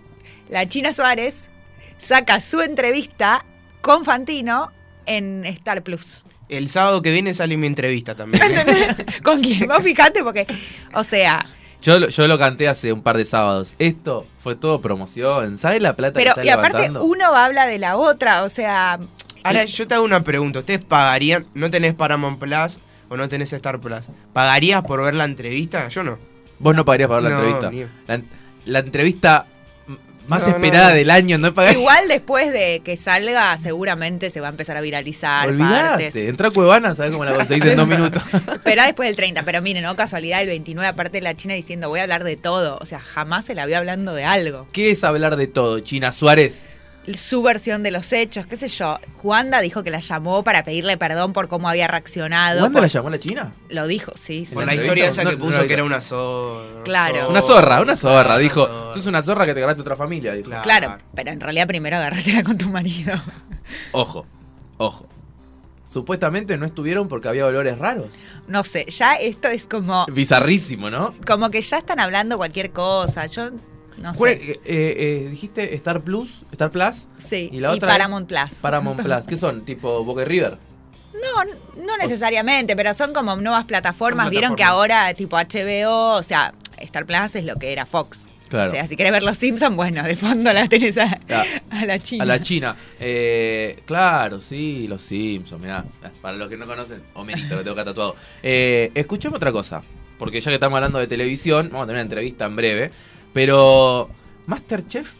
[0.50, 1.48] la China Suárez
[2.00, 3.46] saca su entrevista
[3.82, 4.72] con Fantino
[5.06, 6.24] en Star Plus.
[6.50, 8.42] El sábado que viene sale mi entrevista también.
[9.24, 9.68] ¿Con quién?
[9.68, 10.48] Vos fijate porque,
[10.94, 11.46] o sea,
[11.82, 13.74] Yo, lo- yo lo canté hace un par de sábados.
[13.80, 15.58] Esto fue todo promoción.
[15.58, 17.04] ¿Sabes la plata pero que está y aparte levantando?
[17.06, 19.00] uno habla de la otra, o sea,
[19.44, 20.60] Ahora, yo te hago una pregunta.
[20.60, 22.80] ¿Ustedes pagarían, no tenés Paramount Plus
[23.10, 24.02] o no tenés Star Plus?
[24.34, 25.88] ¿Pagarías por ver la entrevista?
[25.90, 26.18] Yo no.
[26.60, 27.72] Vos no pagarías para ver la No, entrevista.
[27.72, 28.22] ni- La,
[28.66, 29.46] la entrevista
[30.28, 30.96] más No, esperada no.
[30.96, 31.80] del año, no pagarías.
[31.80, 36.28] igual después de que salga seguramente se va a empezar a viralizar Olvidate.
[36.30, 38.22] Entra a Cuevana, ¿sabes cómo la conseguís en dos minutos?
[38.54, 42.00] Espera después del 30, pero miren, no casualidad, el 29 aparte la China diciendo voy
[42.00, 44.68] a hablar de todo, o sea, jamás se la vio hablando de algo.
[44.72, 46.67] ¿Qué es hablar de todo, China Suárez?
[47.16, 49.00] Su versión de los hechos, qué sé yo.
[49.22, 52.60] Juanda dijo que la llamó para pedirle perdón por cómo había reaccionado.
[52.60, 53.54] ¿Cuándo por- la llamó la China?
[53.70, 54.46] Lo dijo, sí.
[54.46, 54.54] sí.
[54.54, 56.84] Por la historia esa que No, puso no que era una zorra.
[56.84, 57.30] Claro.
[57.30, 58.24] Una zorra, una zorra.
[58.26, 58.94] Claro, Dijo, una zorra.
[58.94, 60.34] sos una zorra que te ganaste otra familia.
[60.34, 60.50] Dijo.
[60.50, 60.64] Claro.
[60.64, 63.14] Claro, pero en realidad primero agárratela con tu marido.
[63.92, 64.26] Ojo,
[64.78, 65.08] ojo.
[65.86, 68.08] Supuestamente no estuvieron porque había olores raros.
[68.48, 71.16] No sé, ya esto es como, Bizarrísimo, ¿no?
[71.26, 73.26] como que ya están hablando cualquier cosa.
[73.28, 73.52] Yo
[73.98, 74.32] no sé.
[74.32, 78.56] eh, eh, dijiste Star Plus, Star Plus, Sí, y y, la otra Paramount Plus.
[78.62, 79.26] Paramount Plus.
[79.28, 79.66] ¿Qué son?
[79.66, 80.58] Tipo Boca y River.
[81.14, 84.30] No, no necesariamente, pero son como nuevas plataformas.
[84.30, 88.26] Vieron que ahora, tipo HBO, o sea, Star Plus es lo que era Fox.
[88.50, 88.70] Claro.
[88.70, 91.86] O sea, si querés ver los Simpsons, bueno, de fondo la tenés a, Ah, a
[91.86, 92.24] la China.
[92.24, 92.78] A la China.
[93.00, 95.84] Eh, claro, sí, los Simpsons, mirá.
[96.22, 98.16] Para los que no conocen, Homerito, lo tengo acá tatuado.
[98.42, 99.82] Eh, escuchemos otra cosa.
[100.18, 102.92] Porque ya que estamos hablando de televisión, vamos a tener una entrevista en breve.
[103.38, 104.10] Pero,
[104.48, 105.12] ¿Masterchef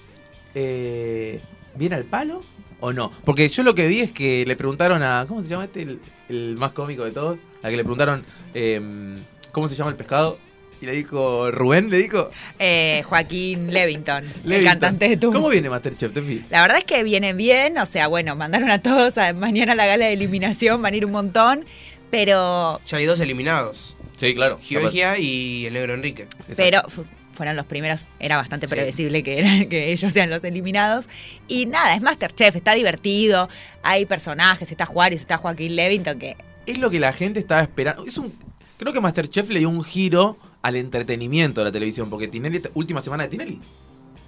[0.56, 1.40] eh,
[1.76, 2.44] viene al palo
[2.80, 3.12] o no?
[3.24, 5.26] Porque yo lo que vi es que le preguntaron a.
[5.28, 5.84] ¿Cómo se llama este?
[5.84, 7.38] El, el más cómico de todos.
[7.62, 8.24] A que le preguntaron.
[8.56, 9.20] eh,
[9.52, 10.40] ¿Cómo se llama el pescado?
[10.82, 11.52] Y le dijo.
[11.52, 12.32] Rubén le dijo.
[12.58, 15.38] Eh, Joaquín Levington, el cantante de Tumbo.
[15.38, 16.44] ¿Cómo viene Masterchef, Tefi?
[16.50, 19.76] La verdad es que viene bien, o sea, bueno, mandaron a todos a mañana a
[19.76, 21.66] la gala de eliminación, van a ir un montón,
[22.10, 23.96] pero Ya hay dos eliminados.
[24.18, 24.58] Sí, claro.
[24.60, 26.24] Georgia y el negro Enrique.
[26.50, 26.56] Exacto.
[26.56, 28.72] pero fu- fueron los primeros, era bastante Sí.
[28.76, 31.08] previsible que, eran, que ellos sean los eliminados.
[31.48, 33.48] Y nada, es Masterchef, está divertido,
[33.84, 38.06] hay personajes, está Juárez, está Joaquín Levington, que es lo que la gente estaba esperando.
[38.06, 38.34] Es un,
[38.78, 43.02] creo que Masterchef le dio un giro al entretenimiento de la televisión, porque Tinelli, última
[43.02, 43.60] semana de Tinelli.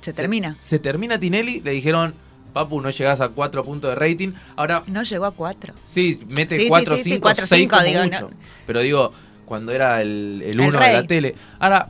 [0.01, 0.55] se termina.
[0.59, 2.13] Se termina Tinelli, le dijeron,
[2.53, 4.31] Papu, no llegás a 4 puntos de rating.
[4.55, 5.73] Ahora, No llegó a cuatro.
[5.87, 8.21] sí, mete Sí, sí, 4, sí, sí, 5, cuatro, 6 cinco, como digo, mucho.
[8.21, 8.29] no.
[8.65, 9.13] Pero digo,
[9.45, 11.35] cuando era el, uno de la tele.
[11.59, 11.89] Ahora,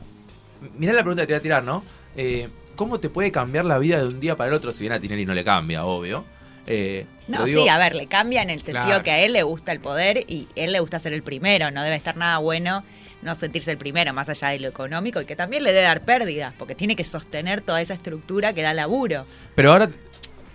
[0.76, 1.84] mirá la pregunta que te voy a tirar, ¿no?
[2.16, 4.72] Eh, ¿Cómo te puede cambiar la vida de un día para el otro?
[4.72, 6.24] Si bien a Tinelli no le cambia, obvio.
[6.66, 9.02] Eh, No, digo, sí, a ver, le cambia en el sentido Claro.
[9.04, 11.82] que a él le gusta el poder y él le gusta ser el primero, no
[11.82, 12.84] debe estar nada bueno
[13.22, 16.04] no sentirse el primero, más allá de lo económico, y que también le debe dar
[16.04, 19.26] pérdidas, porque tiene que sostener toda esa estructura que da laburo.
[19.54, 19.90] Pero ahora,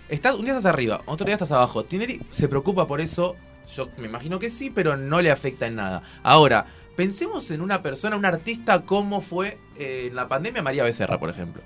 [0.08, 1.84] estás, un día estás arriba, otro día estás abajo.
[1.84, 3.36] Tinelli se preocupa por eso,
[3.74, 6.02] yo me imagino que sí, pero no le afecta en nada.
[6.22, 11.18] Ahora, pensemos en una persona, un artista como fue eh, en la pandemia María Becerra,
[11.18, 11.62] por ejemplo.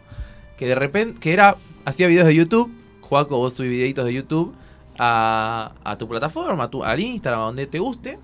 [0.58, 4.54] Que de repente, que era, hacía videos de YouTube, Juaco, vos subís videitos de YouTube
[4.98, 8.18] a, a tu plataforma, a tu, al Instagram, a donde te guste,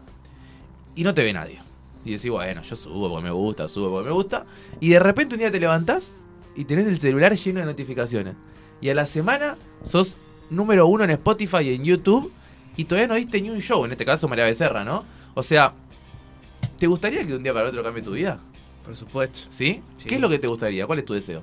[0.94, 1.60] y no te ve nadie.
[2.04, 4.44] Y decís, bueno, yo subo porque me gusta, subo porque me gusta.
[4.80, 6.12] Y de repente un día te levantás
[6.54, 8.34] y tenés el celular lleno de notificaciones.
[8.80, 10.16] Y a la semana sos
[10.50, 12.32] número uno en Spotify y en YouTube
[12.76, 15.04] y todavía no diste ni un show, en este caso María Becerra, ¿no?
[15.34, 15.72] O sea,
[16.78, 18.38] ¿te gustaría que de un día para otro cambie tu vida?
[18.84, 19.40] Por supuesto.
[19.50, 19.82] ¿Sí?
[19.98, 20.04] Sí.
[20.06, 20.86] ¿Qué es lo que te gustaría?
[20.86, 21.42] ¿Cuál es tu deseo?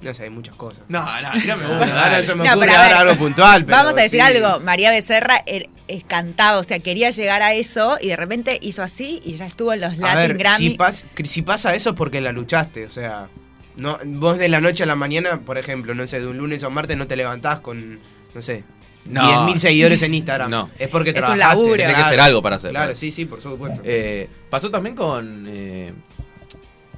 [0.00, 0.82] No sé, hay muchas cosas.
[0.88, 3.64] No, no, tírame Bueno, ahora se me No, ocurre a ahora algo puntual.
[3.64, 4.26] pero Vamos a decir sí.
[4.36, 8.58] algo, María Becerra er- es cantaba, o sea, quería llegar a eso y de repente
[8.60, 10.70] hizo así y ya estuvo en los A Latin ver, Grammy.
[10.70, 13.28] si, pas- si pasa eso es porque la luchaste, o sea,
[13.76, 16.62] no, vos de la noche a la mañana, por ejemplo, no sé, de un lunes
[16.64, 17.98] a un martes no te levantás con,
[18.34, 18.62] no sé,
[19.06, 19.20] No.
[19.48, 20.50] 10.000 seguidores en Instagram.
[20.50, 20.70] No.
[20.78, 21.46] Es porque Es un trabajaste.
[21.54, 21.76] laburo.
[21.76, 22.70] Tiene que hacer algo para hacer.
[22.70, 23.80] Claro, para- sí, sí, por supuesto.
[23.84, 25.92] Eh, pasó también con eh,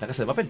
[0.01, 0.49] La Casa de Papel.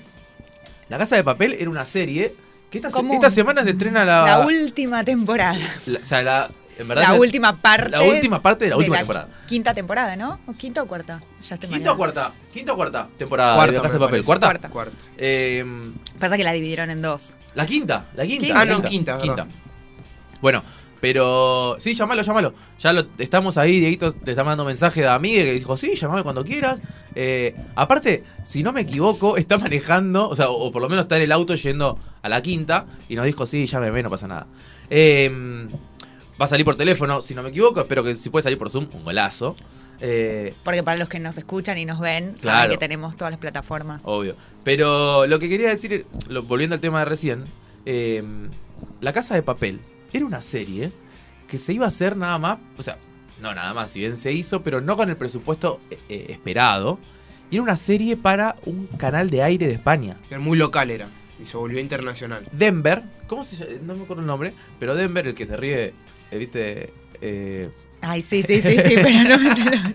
[0.89, 2.35] La Casa de Papel era una serie
[2.71, 4.23] que esta, se- esta semana se estrena la...
[4.27, 5.59] la última temporada.
[5.87, 7.89] la- o sea, la, en verdad La última parte.
[7.91, 9.29] la última parte de la última temporada.
[9.49, 10.41] Quinta temporada, ¿no?
[10.47, 11.23] ¿O quinta o cuarta?
[11.49, 14.25] Ya estoy Quinta o cuarta, quinta o cuarta temporada Cuarta, de La Casa de Papel.
[14.25, 14.59] ¿Cuarta?
[14.69, 14.95] Cuarta.
[15.17, 15.65] Eh,
[16.19, 17.35] Pasa que la dividieron en dos.
[17.55, 18.45] la quinta, la quinta.
[18.47, 18.61] Quinta.
[18.61, 19.47] Ah, no, quinta, verdad.
[20.43, 20.63] Bueno,
[21.01, 22.55] pero sí, llamalo, llamalo.
[22.79, 26.23] Ya lo, estamos ahí, Dieguito te está mandando mensaje de amiga que dijo, sí, llamame
[26.23, 26.79] cuando quieras.
[27.15, 31.05] Eh, aparte, si no me equivoco, está manejando, o sea, o, o por lo menos
[31.05, 34.27] está en el auto yendo a la quinta y nos dijo, sí, llámeme, no pasa
[34.27, 34.47] nada.
[34.91, 35.31] Eh,
[36.41, 37.81] va a salir por teléfono, si no me equivoco.
[37.81, 39.57] Espero que si puede salir por Zoom, un golazo.
[40.01, 42.59] Eh, Porque para los que nos escuchan y nos ven, Claro.
[42.59, 44.03] saben que tenemos todas las plataformas.
[44.05, 44.37] obvio.
[44.63, 47.45] Pero lo que quería decir, lo- volviendo al tema de recién,
[47.87, 48.23] eh,
[49.01, 49.81] La Casa de Papel
[50.17, 50.93] era una serie
[51.49, 52.99] que se iba a hacer nada más, o sea,
[53.41, 56.99] no nada más, si bien se hizo, pero no con el presupuesto eh, eh, esperado.
[57.51, 60.17] Y era una serie para un canal de aire de España.
[60.29, 61.09] Era muy local era.
[61.41, 62.45] Y se volvió internacional.
[62.51, 63.71] Denver, ¿cómo se llama?
[63.83, 65.93] No me acuerdo el nombre, pero Denver, el que se ríe,
[66.31, 69.95] eh, viste, eh, Ay, sí, sí, sí, sí, pero no me.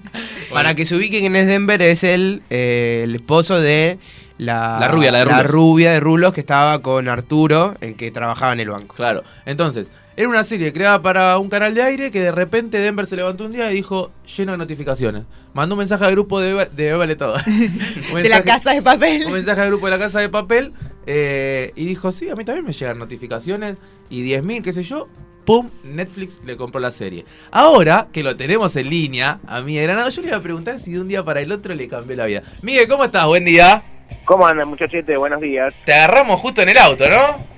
[0.51, 3.99] Para que se ubiquen quién es Denver, es el, eh, el esposo de
[4.38, 5.47] la, La rubia, la de Rulos.
[5.51, 8.95] rubia de Rulos que estaba con Arturo, el que trabajaba en el banco.
[8.95, 13.08] Claro, entonces, era una serie creada para un canal de aire que de repente Denver
[13.08, 15.24] se levantó un día y dijo, lleno de notificaciones.
[15.54, 17.36] Mandó un mensaje al grupo de, Beba- de Vale Todo.
[18.15, 19.26] De la casa de papel.
[19.26, 20.74] Un mensaje al grupo de la casa de papel
[21.06, 23.78] eh, y dijo, sí, a mí también me llegan notificaciones
[24.10, 25.08] y 10.000, qué sé yo.
[25.45, 27.26] Pum, Netflix le compró la serie.
[27.50, 30.80] Ahora que lo tenemos en línea, a mí de Granado, yo le iba a preguntar
[30.80, 32.43] si de un día para el otro le cambió la vida.
[32.62, 33.26] Miguel, ¿cómo estás?
[33.26, 33.84] Buen día.
[34.26, 35.17] ¿Cómo andan, muchachete?
[35.17, 35.74] Buenos días.
[35.86, 37.51] Te agarramos justo en el auto, ¿no?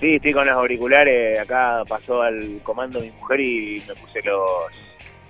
[0.00, 1.38] Sí, estoy con los auriculares.
[1.40, 4.72] Acá pasó al comando mi mujer y me puse los,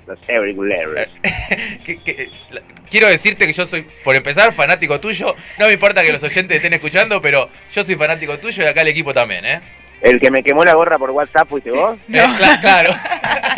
[0.07, 1.09] los auriculares.
[1.85, 5.35] que- que- la- quiero decirte que yo soy, por empezar, fanático tuyo.
[5.59, 8.83] No me importa que los oyentes estén escuchando, pero yo soy fanático tuyo y acá
[8.83, 9.61] el equipo también, ¿eh?
[10.03, 11.99] El que me quemó la gorra por WhatsApp fuiste vos.
[12.09, 12.95] Eh, cla- claro.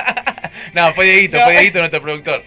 [0.75, 2.43] no, fue Dieguito, fue Dieguito nuestro productor.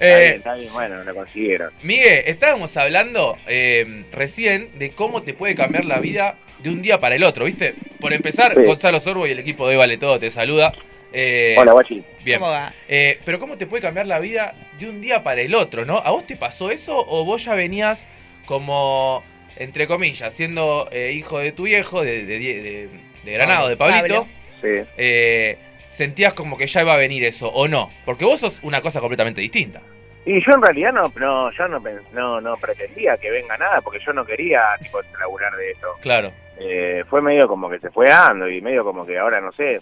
[0.00, 1.72] Está bien, Eh, está bien, bueno, lo consiguieron.
[1.82, 6.98] Miguel, estábamos hablando eh, recién de cómo te puede cambiar la vida de un día
[7.00, 7.74] para el otro, ¿viste?
[8.00, 8.62] Por empezar, Sí.
[8.64, 10.72] Gonzalo Sorbo y el equipo de Vale Todo te saluda.
[11.12, 12.02] Eh, Hola, guachi.
[12.24, 12.38] Bien.
[12.38, 12.72] ¿Cómo va?
[12.88, 15.98] Eh, pero ¿cómo te puede cambiar la vida de un día para el otro, no?
[15.98, 18.06] ¿A vos te pasó eso o vos ya venías
[18.46, 19.22] como,
[19.56, 22.88] entre comillas, siendo eh, hijo de tu viejo, de, de, de-
[23.24, 24.22] de Granado, de Pablito?
[24.24, 24.28] Pablo.
[24.60, 24.88] Sí.
[24.96, 25.56] eh,
[25.88, 27.90] sentías como que ya iba a venir eso, ¿o no?
[28.04, 29.80] Porque vos sos una cosa completamente distinta.
[30.26, 31.80] Y yo en realidad no, no, yo no,
[32.12, 35.86] no, no pretendía que venga nada, porque yo no quería tipo laburar de esto.
[36.00, 36.32] Claro.
[36.60, 39.76] Eh, fue medio como que se fue dando y medio como que ahora no sé,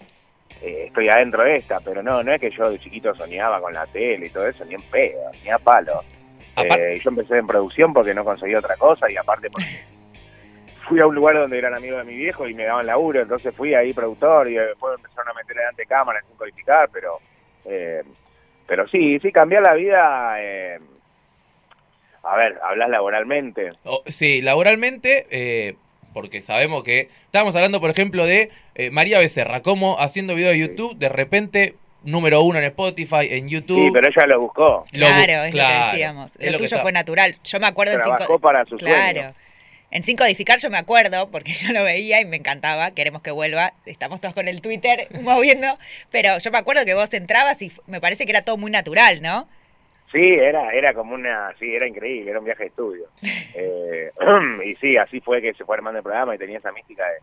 [0.61, 3.73] eh, estoy adentro de esta, pero no, no es que yo de chiquito soñaba con
[3.73, 6.01] la tele y todo eso, ni en pedo, ni a palo.
[6.57, 9.65] Eh, yo empecé en producción porque no conseguí otra cosa y aparte porque
[10.87, 13.53] fui a un lugar donde eran amigos de mi viejo y me daban laburo, entonces
[13.55, 17.19] fui ahí productor y después empezaron a meter delante de cámara sin codificar, pero
[17.65, 18.03] eh,
[18.67, 20.79] pero sí, sí cambiar la vida, eh,
[22.23, 25.75] a ver, hablas laboralmente, O- sí, laboralmente, eh,
[26.13, 27.09] porque sabemos que...
[27.25, 31.75] Estábamos hablando, por ejemplo, de eh, María Becerra, cómo haciendo video de YouTube, de repente,
[32.03, 33.85] número uno en Spotify, en YouTube...
[33.87, 36.31] sí, pero ella lo buscó, Lo bu- Claro, es lo claro, que decíamos.
[36.39, 37.37] es Lo, lo tuyo está- fue natural.
[37.43, 38.39] Yo me acuerdo en trabajó cinco...
[38.39, 39.13] para su Claro.
[39.21, 39.33] sueño.
[39.89, 43.31] En Sin Codificar yo me acuerdo, porque yo lo veía y me encantaba, queremos que
[43.31, 45.77] vuelva, estamos todos con el Twitter moviendo,
[46.11, 49.21] pero yo me acuerdo que vos entrabas y me parece que era todo muy natural,
[49.21, 49.47] ¿no?
[50.11, 53.05] Sí, era, era como una, sí, era increíble, era un viaje de estudio.
[53.59, 54.11] Eh,
[54.65, 57.17] y sí, así fue que se fue armando el programa y tenía esa mística de,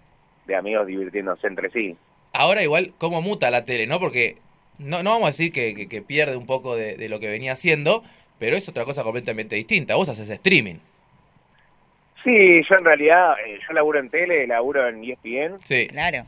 [0.47, 1.97] de amigos divirtiéndose entre sí.
[2.33, 4.01] Ahora igual, cómo muta la tele, ¿no?
[4.01, 4.39] Porque
[4.79, 7.29] no, no vamos a decir que, que- que pierde un poco de, de lo que
[7.29, 8.03] venía haciendo,
[8.41, 9.95] pero es otra cosa completamente distinta.
[9.95, 10.77] Vos haces streaming.
[12.25, 15.87] Sí, yo en realidad, eh, yo laburo en tele, laburo en ESPN, Sí.
[15.89, 16.25] Claro.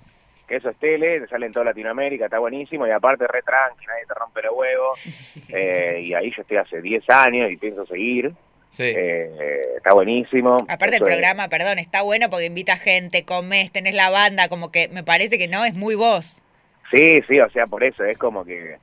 [0.47, 4.07] Que eso es tele, sale en toda Latinoamérica, está buenísimo, y aparte re tranqui, nadie
[4.07, 4.99] te rompe los huevos,
[5.49, 8.33] eh, y ahí yo estoy hace 10 años y pienso seguir,
[8.71, 8.85] Sí.
[8.95, 10.57] eh, está buenísimo.
[10.69, 14.49] Aparte el Eso es- programa, perdón, está bueno porque invita gente, comes, tenés la banda,
[14.51, 16.37] como que me parece que no, es muy vos.
[16.93, 18.77] Sí, sí, o sea, por eso es como que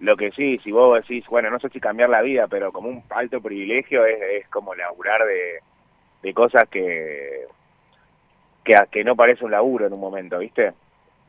[0.00, 2.88] lo que sí, si vos decís, bueno, no sé si cambiar la vida, pero como
[2.90, 5.60] un alto privilegio es, es como laburar de,
[6.22, 7.46] de cosas que,
[8.62, 10.72] que que no parece un laburo en un momento, ¿viste?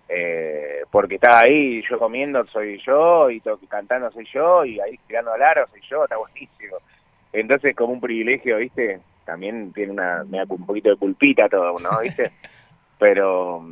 [0.08, 5.00] Eh, porque está ahí, yo comiendo soy yo, y to- cantando soy yo, y ahí
[5.08, 6.78] tirando al aro soy yo, está buenísimo.
[7.34, 9.00] Entonces, como un privilegio, ¿viste?
[9.26, 12.00] También tiene una, me da un poquito de culpita todo, ¿no?
[12.02, 12.32] ¿Viste?
[13.00, 13.66] Pero,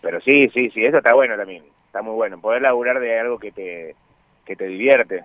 [0.00, 3.38] pero sí, sí, sí, eso está bueno también, está muy bueno, poder laburar de algo
[3.38, 3.94] que te,
[4.44, 5.24] que te divierte.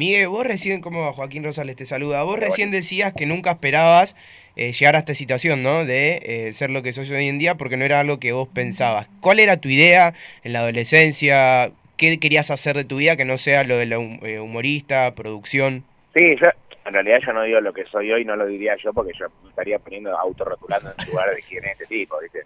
[0.00, 1.12] Miguel, vos recién, ¿cómo va?
[1.12, 2.22] Joaquín Rosales te saluda.
[2.22, 4.16] Vos recién decías que nunca esperabas
[4.56, 5.84] eh, llegar a esta situación, ¿no?
[5.84, 8.48] De eh, ser lo que sos hoy en día porque no era algo que vos
[8.48, 9.08] pensabas.
[9.20, 11.70] ¿Cuál era tu idea en la adolescencia?
[11.98, 15.14] ¿Qué querías hacer de tu vida que no sea lo de la hum- eh, humorista,
[15.14, 15.84] producción?
[16.14, 16.46] Sí, yo,
[16.86, 19.26] en realidad yo no digo lo que soy hoy, no lo diría yo porque yo
[19.42, 22.44] me estaría poniendo autorrotulando en lugar de quién es este tipo, ¿viste?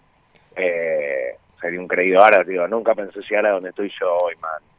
[0.57, 4.74] Eh, sería un creído ahora, digo, nunca pensé llegar a donde estoy yo hoy, man.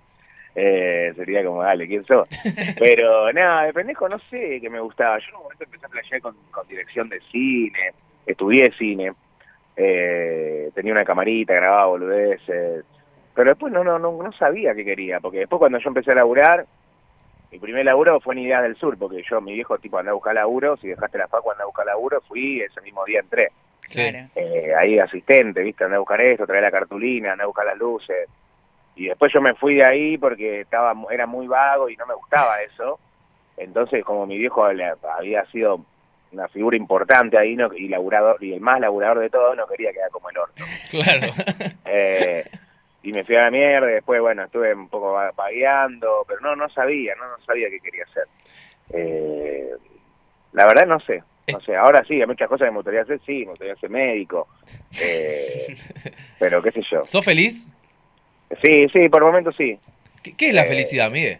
[0.58, 2.26] Eh, sería como, dale, ¿quién sos?
[2.78, 5.18] Pero nada, de pendejo no sé qué me gustaba.
[5.18, 7.92] Yo en un momento empecé a playar con, con dirección de cine,
[8.24, 9.12] estudié cine,
[9.76, 12.84] eh, tenía una camarita, grababa boludeces,
[13.34, 16.16] Pero después no, no, no, no sabía qué quería, porque después cuando yo empecé a
[16.16, 16.64] laburar,
[17.52, 20.14] mi primer laburo fue en Ideas del Sur, porque yo, mi viejo, tipo, andaba a
[20.14, 23.50] buscar laburo, si dejaste la facu, andaba a buscar laburo, fui, ese mismo día entré.
[23.92, 24.26] Claro.
[24.34, 27.76] Eh, ahí asistente, viste, andaba a buscar esto, traer la cartulina, andaba a buscar las
[27.78, 28.26] luces.
[28.96, 32.14] Y después yo me fui de ahí porque estaba era muy vago y no me
[32.14, 32.98] gustaba eso.
[33.56, 35.80] Entonces, como mi viejo había sido
[36.32, 39.92] una figura importante ahí no, y laburador y el más laburador de todos, no quería
[39.92, 40.64] quedar como el orto.
[40.90, 41.32] Claro.
[41.84, 42.44] Eh,
[43.02, 46.40] y me fui a la mierda, y después, bueno, estuve un poco va- vagueando, pero
[46.40, 48.24] no, no sabía, no, no sabía qué quería hacer.
[48.90, 49.70] Eh,
[50.52, 51.22] la verdad no sé,
[51.52, 53.90] no sé, ahora sí, hay muchas cosas que me gustaría hacer, sí, me gustaría ser
[53.90, 54.48] médico,
[55.00, 55.76] eh,
[56.38, 57.04] pero qué sé yo.
[57.04, 57.66] ¿Sos feliz?
[58.62, 59.78] Sí, sí, por el momento sí.
[60.22, 61.38] ¿Qué, qué es la Eh, felicidad, Miguel?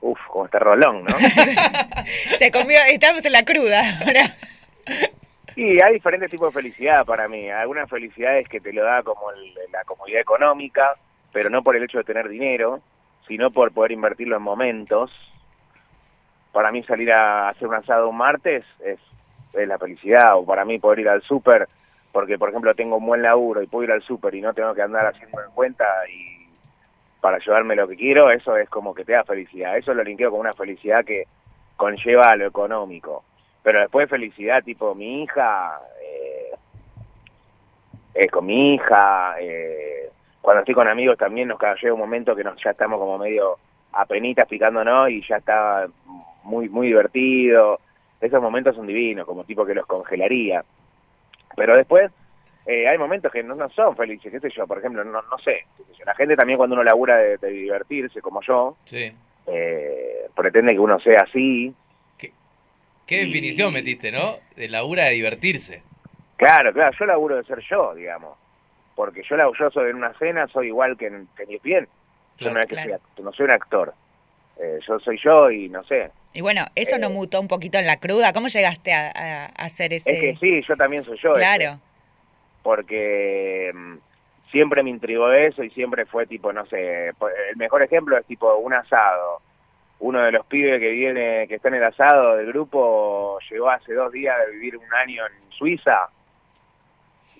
[0.00, 1.16] Uf, como este rolón, ¿no?
[2.38, 4.36] Se comió, estamos en la cruda ahora.
[5.54, 7.48] Sí, hay diferentes tipos de felicidad para mí.
[7.50, 10.94] Algunas felicidades que te lo da como el- la comodidad económica,
[11.32, 12.80] pero no por el hecho de tener dinero,
[13.28, 15.10] sino por poder invertirlo en momentos.
[16.52, 18.98] Para mí salir a hacer un asado un martes es,
[19.54, 21.68] es la felicidad, o para mí poder ir al súper,
[22.12, 24.74] porque por ejemplo tengo un buen laburo y puedo ir al súper y no tengo
[24.74, 26.42] que andar haciendo en cuenta y
[27.22, 29.76] para llevarme lo que quiero, eso es como que te da felicidad.
[29.76, 31.24] Eso lo linkeo con una felicidad que
[31.76, 33.22] conlleva a lo económico.
[33.62, 36.50] Pero después felicidad, tipo mi hija, eh,
[38.14, 40.10] eh, con mi hija, eh,
[40.40, 43.56] cuando estoy con amigos también nos llega un momento que nos, ya estamos como medio
[43.92, 45.86] apenitas picándonos y ya está
[46.42, 47.78] muy, muy divertido.
[48.20, 50.64] Esos momentos son divinos, como tipo que los congelaría.
[51.56, 52.10] Pero después
[52.66, 55.38] eh, hay momentos que no, no son felices, qué sé yo, por ejemplo, no, no
[55.44, 55.66] sé,
[56.06, 59.12] la gente también cuando uno labura de, de divertirse, como yo, Sí.
[59.46, 61.74] eh, pretende que uno sea así,
[63.04, 64.36] ¿Qué Y- definición metiste, no?
[64.56, 65.82] De labura de divertirse.
[66.36, 68.38] Claro, claro, yo laburo de ser yo, digamos.
[68.94, 71.88] Porque yo, yo soy en una cena, soy igual que en, que en ESPN.
[72.38, 72.94] Yo no, es que Claro.
[72.94, 73.92] act- no soy un actor.
[74.58, 76.10] Eh, yo soy yo y no sé.
[76.34, 77.10] Y bueno, eso no Eh.
[77.10, 78.32] mutó un poquito en la cruda.
[78.32, 80.10] ¿Cómo llegaste a, hacer ese...?
[80.10, 81.32] Es que sí, yo también soy yo.
[81.32, 81.40] ese.
[81.40, 81.78] Claro.
[82.62, 83.96] porque mm,
[84.50, 88.54] siempre me intrigó eso y siempre fue tipo, no sé, el mejor ejemplo es tipo
[88.56, 89.40] un asado.
[89.98, 93.94] Uno de los pibes que viene, que está en el asado del grupo, llegó hace
[93.94, 96.08] dos días de vivir un año en Suiza,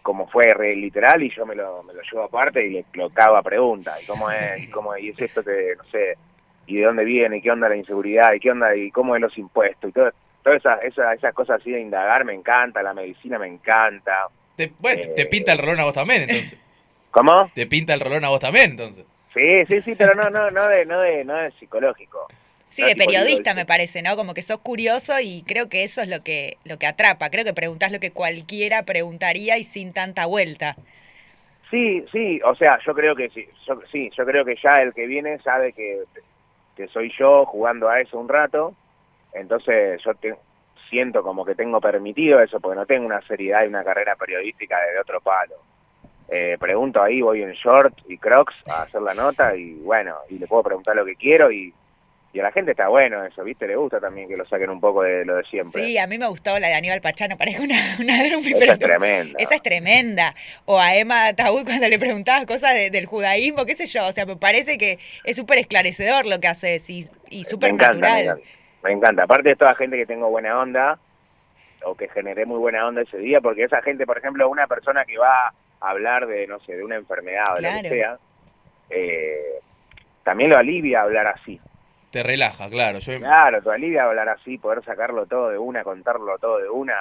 [0.02, 3.10] como fue re literal, y yo me lo, me lo llevo aparte y le lo
[3.10, 4.02] cago a preguntas.
[4.02, 4.60] ¿Y cómo es?
[4.62, 5.02] ¿Y cómo es?
[5.04, 6.16] ¿Y es esto que, no sé,
[6.72, 7.38] y de dónde viene?
[7.38, 8.32] ¿Y qué onda la inseguridad?
[8.32, 8.74] ¿Y qué onda?
[8.76, 9.90] ¿Y cómo es los impuestos?
[9.90, 10.10] Y todo,
[10.42, 14.28] todas esas, esas, esas cosas así de indagar me encanta, la medicina me encanta.
[14.56, 15.12] Te, bueno, Eh.
[15.16, 16.58] te pinta el rolón a vos también, entonces.
[17.10, 17.50] ¿Cómo?
[17.54, 19.04] Te pinta el rolón a vos también, entonces.
[19.34, 22.26] Sí, sí, sí, pero no, no, no de, no de, no de psicológico.
[22.70, 24.16] Sí, No, de periodista me parece, ¿no?
[24.16, 27.28] Como que sos curioso y creo que eso es lo que, lo que atrapa.
[27.30, 30.76] Creo que preguntás lo que cualquiera preguntaría y sin tanta vuelta.
[31.70, 34.92] Sí, sí, o sea, yo creo que sí, yo, sí, yo creo que ya el
[34.92, 36.00] que viene sabe que,
[36.76, 38.74] que soy yo jugando a eso un rato,
[39.32, 40.36] entonces yo te-
[40.90, 44.76] siento como que tengo permitido eso, porque no tengo una seriedad y una carrera periodística
[44.78, 45.54] de otro palo.
[46.28, 50.38] Eh, pregunto ahí, voy en short y crocs a hacer la nota y bueno, y
[50.38, 51.72] le puedo preguntar lo que quiero y,
[52.34, 53.66] y a la gente está bueno eso, ¿viste?
[53.66, 55.84] Le gusta también que lo saquen un poco de lo de siempre.
[55.84, 58.72] Sí, a mí me gustó la de Aníbal Pachano, parece una, una drupi, Esa pero
[58.72, 59.38] es tremenda.
[59.38, 60.34] esa es tremenda.
[60.64, 64.06] O a Emma Taúd cuando le preguntabas cosas de- del judaísmo, qué sé yo.
[64.06, 67.94] O sea, me parece que es súper esclarecedor lo que haces y, y súper encanta,
[67.94, 68.24] me natural.
[68.38, 68.48] encanta.
[68.82, 69.22] Me encanta.
[69.24, 70.98] Aparte de toda gente que tengo buena onda,
[71.84, 75.04] o que generé muy buena onda ese día, porque esa gente, por ejemplo, una persona
[75.04, 75.48] que va
[75.80, 78.18] a hablar de, no sé, de una enfermedad o de lo que sea,
[78.90, 79.36] eh,
[80.24, 81.60] también lo alivia hablar así.
[82.12, 82.98] Te relaja, claro.
[82.98, 86.94] Yo, Claro, te alivia hablar así, poder sacarlo todo de una, contarlo todo de una,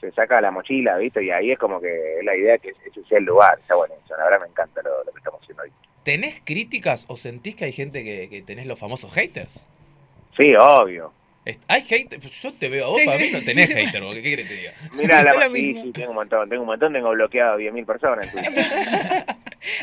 [0.00, 1.24] se saca la mochila, ¿viste?
[1.24, 3.58] Y ahí es como que la idea que ese sea el lugar.
[3.58, 5.72] Está bueno eso, la verdad me encanta lo, lo que estamos haciendo hoy.
[6.04, 9.52] ¿Tenés críticas o sentís que hay gente que, que tenés los famosos haters?
[10.38, 11.12] Sí, obvio.
[11.68, 12.22] ¿Hay haters?
[12.22, 13.24] Pues yo te veo a vos, Sí, para sí.
[13.24, 14.72] mí no tenés haters, ¿qué querés que te diga?
[14.92, 17.58] Mira, Eso la, lo sí, sí, tengo un montón, tengo un montón, tengo bloqueado a
[17.58, 18.64] 10.000 personas en Twitter.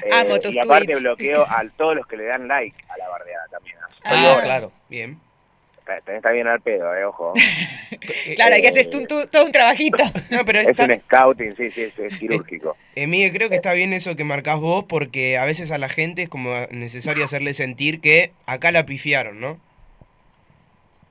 [0.05, 1.01] Eh, Amo tus y aparte tweets.
[1.01, 3.75] bloqueo a todos los que le dan like a la bardeada también.
[4.03, 4.71] Ah, claro.
[4.89, 5.17] Bien.
[5.79, 7.33] Está, está bien al pedo, eh, ojo.
[8.35, 10.03] Claro, hay que Eh, hacer un- tu- todo un trabajito.
[10.29, 12.77] No, pero Es un scouting, sí, sí, es, es quirúrgico.
[12.95, 15.89] eh, Miguel, creo que está bien eso que marcás vos porque a veces a la
[15.89, 19.59] gente es como necesario hacerle sentir que acá la pifiaron, ¿no?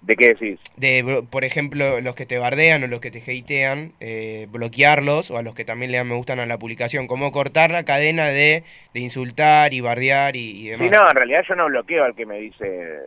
[0.02, 0.58] ¿De qué decís?
[0.76, 5.36] De, por ejemplo, los que te bardean o los que te hatean, eh, bloquearlos o
[5.36, 7.06] a los que también le dan me gustan a la publicación.
[7.06, 10.88] Como cortar la cadena de, de insultar y bardear y, y demás.
[10.88, 12.98] Sí, no, en realidad yo no bloqueo al que me dice...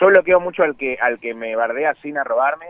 [0.00, 2.66] Yo bloqueo mucho al que al que me bardea sin arrobarme.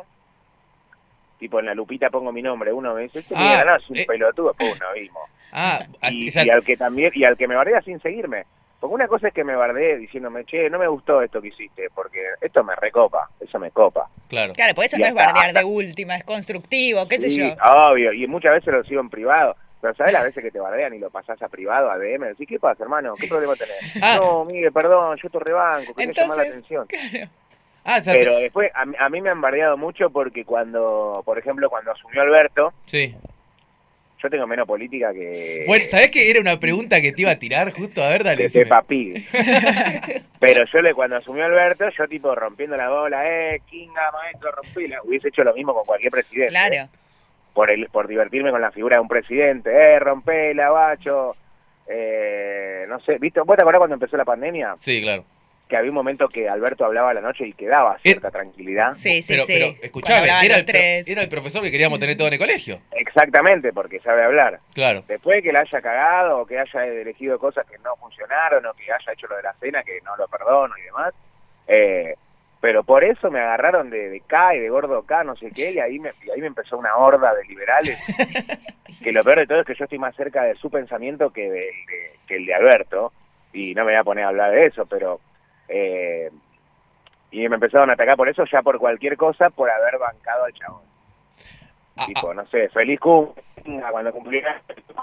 [1.39, 2.73] Tipo, en la lupita pongo mi nombre.
[2.73, 4.05] Uno me dice, este Ah, mira, no, es un eh.
[4.07, 5.23] pelotudo, pum, no vimos.
[5.53, 8.45] Ah, Y, y al que también y al que me bardea sin seguirme.
[8.83, 11.89] Porque una cosa es que me bardee diciéndome, che, no me gustó esto que hiciste,
[11.95, 14.09] porque esto me recopa, eso me copa.
[14.27, 14.53] Claro.
[14.55, 17.55] Claro, por eso Y no es bardear de última, es constructivo, qué sé Sí, yo.
[17.65, 19.55] obvio, y muchas veces lo sigo en privado.
[19.81, 22.25] Pero ¿sabes las veces que te bardean y lo pasás a privado, a DM?
[22.27, 23.15] Decís, ¿qué pasa, hermano?
[23.15, 23.77] ¿Qué problema tenés?
[24.03, 24.17] Ah.
[24.19, 26.87] No, Miguel, perdón, yo te rebanco, quería llamar la Entonces, atención.
[26.89, 27.31] claro.
[27.85, 31.71] Ah, Pero después, a, mí- a mí me han bardeado mucho porque cuando, por ejemplo,
[31.71, 33.15] cuando asumió Alberto, sí.
[34.23, 35.65] Yo tengo menos política que...
[35.67, 38.03] Bueno, ¿sabés que era una pregunta que te iba a tirar justo?
[38.03, 38.51] A ver, dale.
[38.51, 39.27] Peppa Pig.
[40.39, 45.01] Pero yo le cuando asumió Alberto, yo tipo rompiendo la bola, eh, Kinga, maestro, rompila.
[45.05, 46.51] Hubiese hecho lo mismo con cualquier presidente.
[46.51, 46.89] Claro.
[47.53, 51.37] Por el, por divertirme con la figura de un presidente, eh, rompela, bacho.
[51.87, 53.41] Eh, no sé, ¿viste?
[53.41, 54.75] ¿Vos te acordás cuando empezó la pandemia?
[54.79, 55.25] Sí, claro.
[55.69, 58.93] Que había un momento que Alberto hablaba a la noche y quedaba cierta tranquilidad.
[58.93, 59.53] Sí, sí, pero, sí.
[59.55, 61.09] pero, escuchame, era el, pro- tres.
[61.09, 62.79] era el profesor que queríamos tener todo en el colegio.
[62.91, 64.61] Exactamente, porque sabe hablar.
[64.75, 65.03] Claro.
[65.09, 68.75] Después de que la haya cagado o que haya elegido cosas que no funcionaron o
[68.75, 71.15] que haya hecho lo de la cena que no lo perdono y demás,
[71.69, 72.17] eh,
[72.61, 75.73] pero por eso me agarraron de, de K y de gordo K, no sé qué,
[75.73, 77.99] y ahí, me, y ahí me empezó una horda de liberales,
[79.03, 81.43] que lo peor de todo es que yo estoy más cerca de su pensamiento que,
[81.51, 83.13] de- de- que el de Alberto,
[83.53, 85.19] y no me voy a poner a hablar de eso, pero...
[85.75, 86.31] Eh,
[87.31, 90.53] y me empezaron a atacar por eso, ya por cualquier cosa, por haber bancado al
[90.53, 90.83] chabón.
[91.97, 94.43] Ah, tipo, no sé, feliz cumpleaños, cuando cumplí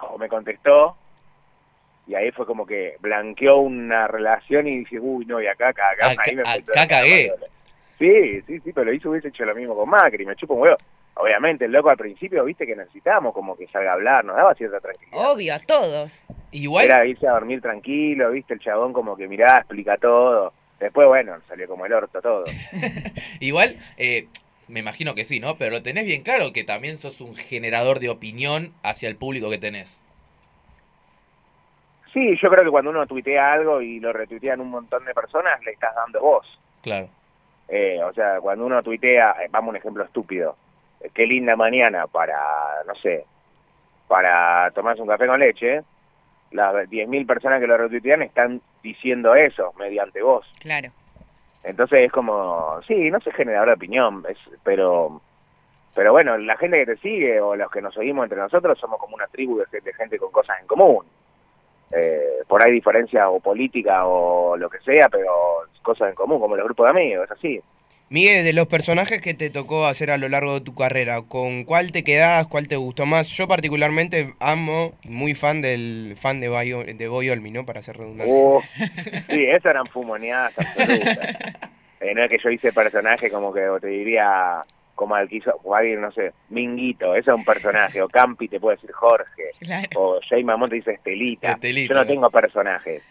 [0.09, 0.95] o me contestó,
[2.05, 5.89] y ahí fue como que blanqueó una relación y dije, uy, no, y acá, acá,
[5.91, 7.32] acá, Acá- ahí me empezó acá cagué.
[7.97, 10.61] Sí, sí, sí, pero lo hizo, hubiese hecho lo mismo con Macri, me chupo un
[10.61, 10.78] huevo.
[11.15, 14.53] Obviamente, el loco al principio, viste que necesitábamos como que salga a hablar, nos daba
[14.55, 15.32] cierta tranquilidad.
[15.32, 16.26] Obvio, a todos.
[16.51, 20.53] Igual, Era irse a dormir tranquilo, viste, el chabón como que mirá, explica todo.
[20.80, 22.45] Después, bueno, salió como el orto todo.
[23.39, 24.27] igual, eh,
[24.67, 25.57] me imagino que sí, ¿no?
[25.57, 29.49] Pero lo tenés bien claro que también sos un generador de opinión hacia el público
[29.49, 29.97] que tenés.
[32.13, 35.63] Sí, yo creo que cuando uno tuitea algo y lo retuitean un montón de personas,
[35.63, 36.47] le estás dando voz.
[36.82, 37.09] Claro.
[37.67, 40.55] Eh, o sea, cuando uno tuitea, eh, vamos a un ejemplo estúpido,
[41.01, 42.39] eh, qué linda mañana para,
[42.88, 43.25] no sé,
[44.07, 45.84] para tomarse un café con leche,
[46.52, 50.45] las 10.000 personas que lo retuitean están diciendo eso mediante vos.
[50.60, 50.89] Claro.
[51.64, 55.22] Entonces es como, sí, no sé generador de opinión, es, pero
[55.93, 59.00] pero bueno, la gente que te sigue o los que nos seguimos entre nosotros somos
[59.00, 61.06] como una tribu de, gente- de gente con cosas en común.
[61.91, 65.32] Eh, por ahí diferencia o política o lo que sea, pero
[65.82, 67.62] cosas en común, como los grupos de amigos, es así.
[68.10, 71.64] Miguel, de los personajes que te tocó hacer a lo largo de tu carrera, ¿con
[71.64, 72.47] cuál te quedás?
[72.47, 73.28] ¿Cuál te gustó más?
[73.30, 77.66] Yo particularmente amo y muy fan del fan de, Bayo, de Boy Olmi, ¿no?
[77.68, 78.32] Para ser redundante.
[78.34, 78.62] Uh,
[79.30, 81.18] sí, esas eran fumoneadas absolutas.
[82.01, 84.62] Eh, no es que yo hice personaje como que o te diría
[84.95, 88.47] como al que hizo, o alguien, no sé, Minguito, ese es un personaje, o Campi
[88.47, 89.88] te puede decir Jorge, Claro.
[89.95, 91.51] o Jay Mamón te dice Estelita.
[91.51, 92.07] Estelita, yo no eh.
[92.07, 93.03] tengo personajes.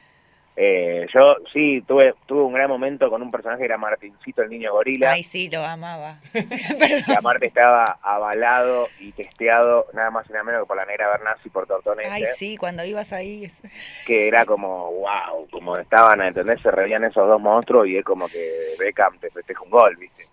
[0.61, 4.50] Eh, yo sí tuve tuve un gran momento con un personaje que era Martincito, el
[4.50, 6.18] niño gorila, Ay, sí, lo amaba.
[6.32, 11.11] que aparte estaba avalado y testeado nada más y nada menos que por la negra
[11.11, 12.11] Bernasi por Tortonese.
[12.11, 13.48] Ay, sí, cuando ibas ahí.
[14.04, 18.04] que era como, wow, como estaban a entender, se reían esos dos monstruos y es
[18.04, 20.26] como que Beckham te festeja un gol, ¿viste?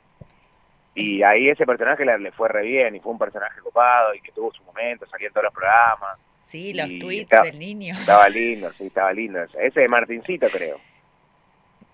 [0.96, 4.22] Y ahí ese personaje le, le fue re bien y fue un personaje copado y
[4.22, 7.96] que tuvo su momento, salía en todos los programas, Sí, los tweets del niño.
[8.00, 9.40] estaba lindo, sí, estaba lindo.
[9.60, 10.80] Ese de Martincito, creo.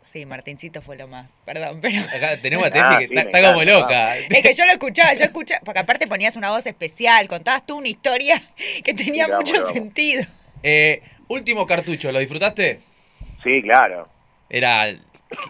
[0.04, 1.30] Sí, Martincito fue lo más.
[1.46, 2.02] Perdón, pero.
[2.16, 4.18] Acá tenemos a Ah, Tefi que sí, está, como loca.
[4.18, 7.78] Es que yo lo escuchaba, yo escuchaba, porque aparte ponías una voz especial, contabas tú
[7.78, 8.42] una historia
[8.84, 9.72] que tenía Sí, mucho vamos.
[9.74, 10.24] sentido.
[10.64, 12.82] Eh, último cartucho, ¿lo disfrutaste?
[13.44, 14.08] Sí, claro.
[14.50, 14.94] Era...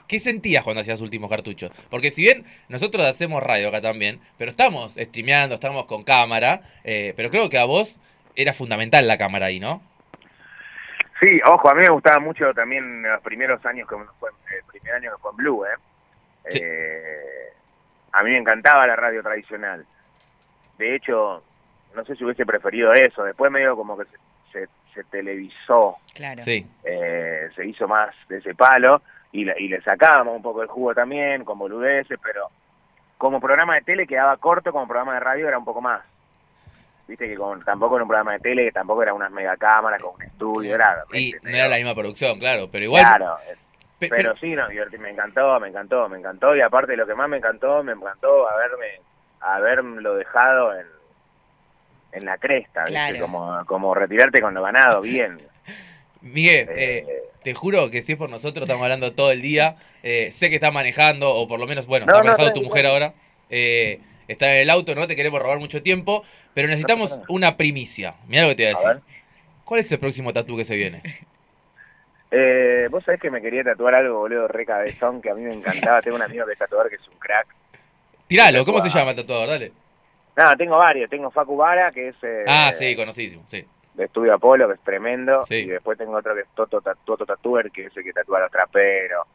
[0.07, 1.71] ¿Qué sentías cuando hacías últimos cartuchos?
[1.89, 7.13] Porque si bien nosotros hacemos radio acá también, pero estamos streameando, estamos con cámara, eh,
[7.15, 7.99] pero creo que a vos
[8.36, 9.82] era fundamental la cámara ahí, ¿no?
[11.19, 14.95] Sí, ojo, a mí me gustaba mucho también los primeros años que fue, el primer
[14.95, 15.69] año que fue en Blue, ¿eh?
[16.49, 16.59] Sí.
[16.63, 17.53] Eh,
[18.13, 19.86] a mí me encantaba la radio tradicional.
[20.79, 21.43] De hecho,
[21.95, 23.23] no sé si hubiese preferido eso.
[23.23, 24.17] Después medio como que se,
[24.51, 26.41] se, se televisó, Claro.
[26.41, 26.65] Sí.
[26.84, 30.67] eh, se hizo más de ese palo y, le- y le sacábamos un poco el
[30.69, 32.49] jugo también, con boludeces, pero
[33.19, 36.01] como programa de tele quedaba corto, como programa de radio era un poco más.
[37.12, 40.16] Viste que con, tampoco era un programa de tele, que tampoco era unas megacámaras con
[40.16, 41.03] un estudio, era...
[41.12, 41.39] Y ¿viste?
[41.51, 43.03] no era la misma producción, claro, pero igual...
[43.03, 43.38] Claro,
[43.99, 44.64] pe- pero sí, no,
[44.97, 46.55] me encantó, me encantó, me encantó.
[46.55, 49.01] Y aparte lo que más me encantó, me encantó haberme,
[49.41, 50.86] haberlo dejado en,
[52.14, 52.93] en la cresta, ¿viste?
[52.93, 53.20] Claro.
[53.20, 55.38] Como, como retirarte con lo ganado, bien.
[56.22, 59.76] Miguel, Eh, eh, te juro que si es por nosotros, estamos hablando todo el día.
[60.01, 62.62] Eh, sé que estás manejando, o por lo menos, bueno, No, está manejando no, tu
[62.64, 63.14] mujer ahora.
[63.49, 63.99] Eh,
[64.30, 67.23] está en el auto, no te queremos robar mucho tiempo, pero necesitamos nada.
[67.29, 68.15] una primicia.
[68.27, 69.03] Mira lo que te voy a A decir.
[69.05, 69.15] ver.
[69.65, 71.01] ¿Cuál es el próximo tatú que se viene?
[72.33, 75.53] Eh, vos sabés que me quería tatuar algo, boludo, re cabezón, que a mí me
[75.53, 76.01] encantaba.
[76.01, 77.45] Tengo un amigo que es tatuador que es un crack.
[78.27, 79.49] Tiralo, ¿cómo se llama el tatuador?
[79.49, 79.71] Dale.
[80.37, 81.09] No, tengo varios.
[81.09, 83.65] Tengo Facu Vara, que es eh, Ah, sí, conocidísimo, sí.
[83.95, 85.43] de Estudio Apolo, que es tremendo.
[85.43, 85.55] Sí.
[85.55, 88.41] Y después tengo otro que es Toto, Toto Tatuer, que es el que tatúa a
[88.43, 89.27] los traperos.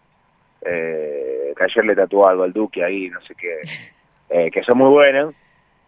[0.62, 3.60] Eh, que ayer le tatuó algo al Duque ahí, no sé qué.
[4.30, 5.34] Eh, que son muy buenos.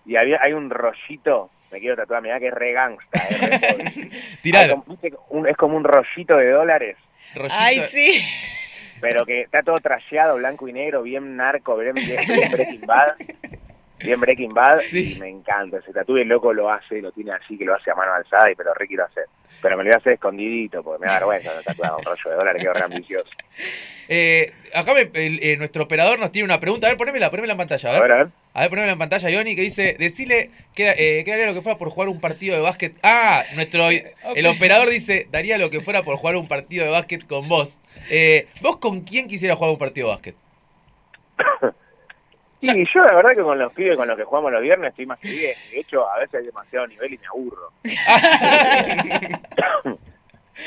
[0.08, 3.20] Y había, hay un rollito, me quiero tatuar, mirá que es re gangsta.
[3.30, 4.10] eh,
[4.42, 6.96] viste, un- es como un rollito de dólares.
[7.34, 7.54] Rollito.
[7.56, 8.24] Ay, sí.
[9.00, 13.14] pero que está todo trasheado, blanco y negro, bien narco, bien, bien- bien Breaking Bad.
[13.98, 15.14] Bien Breaking Bad, Sí.
[15.16, 15.78] y me encanta.
[15.78, 18.12] Ese tatu y el loco lo hace, lo tiene así, que lo hace a mano
[18.14, 19.24] alzada, y pero re quiero hacer.
[19.60, 22.30] Pero me lo voy a hacer escondidito, porque me da vergüenza no tatuar un rollo
[22.30, 23.30] de dólares, que re ambicioso.
[24.10, 26.86] Eh, acá me- el- eh, nuestro operador nos tiene una pregunta.
[26.86, 27.94] A ver, ponémela, ponémela en pantalla.
[27.94, 28.28] A ver, a ver.
[28.54, 31.60] A ver, ponémela en pantalla, Ioni, que dice, decile que, eh, que haría lo que
[31.60, 32.94] fuera por jugar un partido de básquet.
[33.02, 37.26] Ah, nuestro el operador dice, daría lo que fuera por jugar un partido de básquet
[37.26, 37.78] con vos.
[38.08, 40.34] Eh, ¿Vos con quién quisiera jugar un partido de básquet?
[42.60, 45.06] Sí, yo la verdad que con los pibes con los que jugamos los viernes estoy
[45.06, 45.54] más que bien.
[45.70, 47.70] De hecho, a veces hay demasiado nivel y me aburro.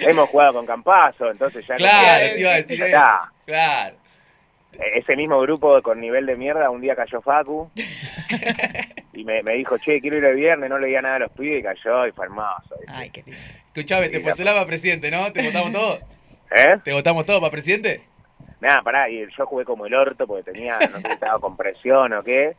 [0.02, 1.74] Hemos jugado con Campazo, entonces ya...
[1.74, 3.00] no Claro, queda- te iba a decir eso.
[3.46, 3.96] Claro.
[4.96, 7.70] Ese mismo grupo con nivel de mierda, un día cayó Facu
[9.14, 11.60] y me, me dijo, che, quiero ir el viernes, no leía nada a los pibes
[11.60, 12.76] y cayó y fue hermoso.
[12.88, 13.38] Ay, qué lindo.
[13.68, 15.30] Escuchame, te postulaba presidente, ¿no?
[15.34, 16.00] ¿Te votamos todos?
[16.56, 16.78] ¿Eh?
[16.86, 18.02] ¿Te votamos todos para presidente?
[18.62, 21.58] Nada, pará, y yo jugué como el orto porque tenía, no sé si estaba con
[21.58, 22.56] presión o qué.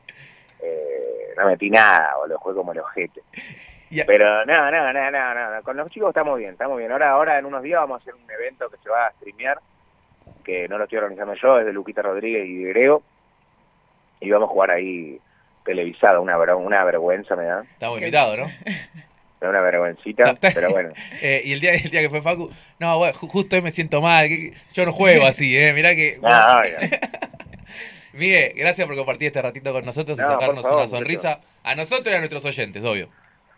[0.61, 3.22] Eh, no metí nada, o lo jugué como el ojete.
[4.07, 5.62] Pero nada, nada, nada, nada, nada.
[5.62, 6.90] Con los chicos estamos bien, estamos bien.
[6.90, 9.61] Ahora, ahora en unos días vamos a hacer un evento que se va a streamear,
[10.44, 13.03] que no lo estoy organizando yo, es de Luquita Rodríguez y de Grego.
[14.20, 15.20] Y vamos a jugar ahí
[15.64, 17.62] televisado, una, una vergüenza me da.
[17.62, 18.46] Estamos invitados, ¿no?
[19.43, 20.90] Da una vergüencita, pero bueno.
[21.20, 24.01] Eh, y el día, el día que fue Facu, no, ju- justo hoy me siento
[24.01, 24.28] mal.
[24.72, 25.72] Yo no juego así, ¿eh?
[25.74, 26.18] Mirá que.
[26.22, 26.28] No.
[28.14, 31.74] Miguel, gracias por compartir este ratito con nosotros y No, sacarnos favor, una sonrisa a
[31.74, 33.09] nosotros y a nuestros oyentes, obvio.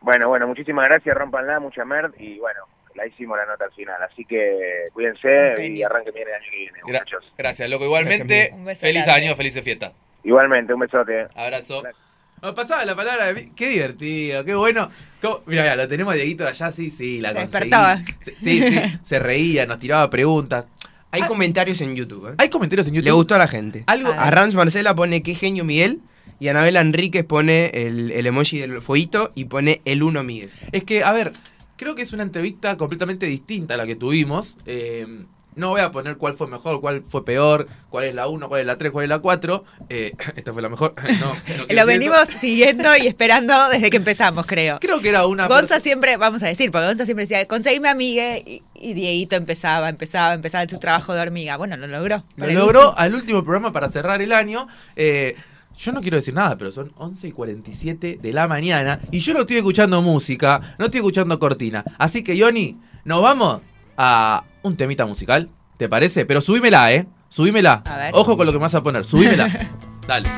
[0.01, 2.61] Bueno, bueno, muchísimas gracias, rompanla, mucha merd y bueno,
[2.95, 4.01] la hicimos la nota al final.
[4.03, 7.33] Así que cuídense y arranquen bien el año que viene, Gra- muchachos.
[7.37, 7.85] gracias, loco.
[7.85, 9.93] Igualmente, Gracias, feliz año, felices fiestas.
[10.23, 11.27] Igualmente, un besote.
[11.35, 11.83] Abrazo.
[12.45, 13.53] Me pasaba la palabra de mí.
[13.57, 14.91] Qué divertido, qué bueno.
[15.47, 17.51] Mira, mira, lo tenemos a Dieguito allá, sí, sí, la Se conseguí.
[17.53, 18.05] despertaba.
[18.21, 20.67] Sí, sí, sí, se reía, nos tiraba preguntas.
[21.11, 22.31] Hay comentarios en YouTube.
[22.31, 22.35] ¿eh?
[22.39, 23.05] Hay comentarios en YouTube.
[23.07, 23.85] Le gustó a la gente.
[23.87, 26.01] Algo, A A Rams Marcela pone qué genio Miguel.
[26.41, 30.51] Y Anabela Enríquez pone el, el emoji del fueguito y pone el uno Miguel.
[30.73, 31.33] Es que, a ver,
[31.77, 34.57] creo que es una entrevista completamente distinta a la que tuvimos.
[34.67, 35.07] Eh,
[35.57, 38.61] no voy a poner cuál fue mejor, cuál fue peor, cuál es la 1, cuál
[38.61, 39.65] es la 3, cuál es la 4.
[39.89, 40.95] Eh, esta fue la mejor.
[41.21, 42.39] No, no quiero Lo venimos eso.
[42.39, 44.79] siguiendo y esperando desde que empezamos, creo.
[44.81, 45.47] Creo que era una.
[45.47, 49.89] Gonza siempre, vamos a decir, porque Gonza siempre decía, conseguime amigue, y, y Dieguito empezaba,
[49.89, 51.57] empezaba, empezaba su trabajo de hormiga.
[51.57, 52.25] Bueno, lo logró.
[52.37, 52.95] Lo logró último.
[52.99, 54.67] al último programa para cerrar el año.
[54.97, 55.37] Eh,
[55.77, 59.35] yo no quiero decir nada, pero son 11 y 47 de la mañana y yo
[59.35, 61.83] no estoy escuchando música, no estoy escuchando cortina.
[61.99, 63.61] Así que, Yoni, nos vamos
[63.97, 66.25] a un temita musical, ¿te parece?
[66.25, 67.07] Pero subímela, ¿eh?
[67.29, 67.83] Subímela.
[67.85, 68.11] A ver.
[68.15, 69.49] Ojo con lo que me vas a poner, subímela.
[70.09, 70.29] Dale.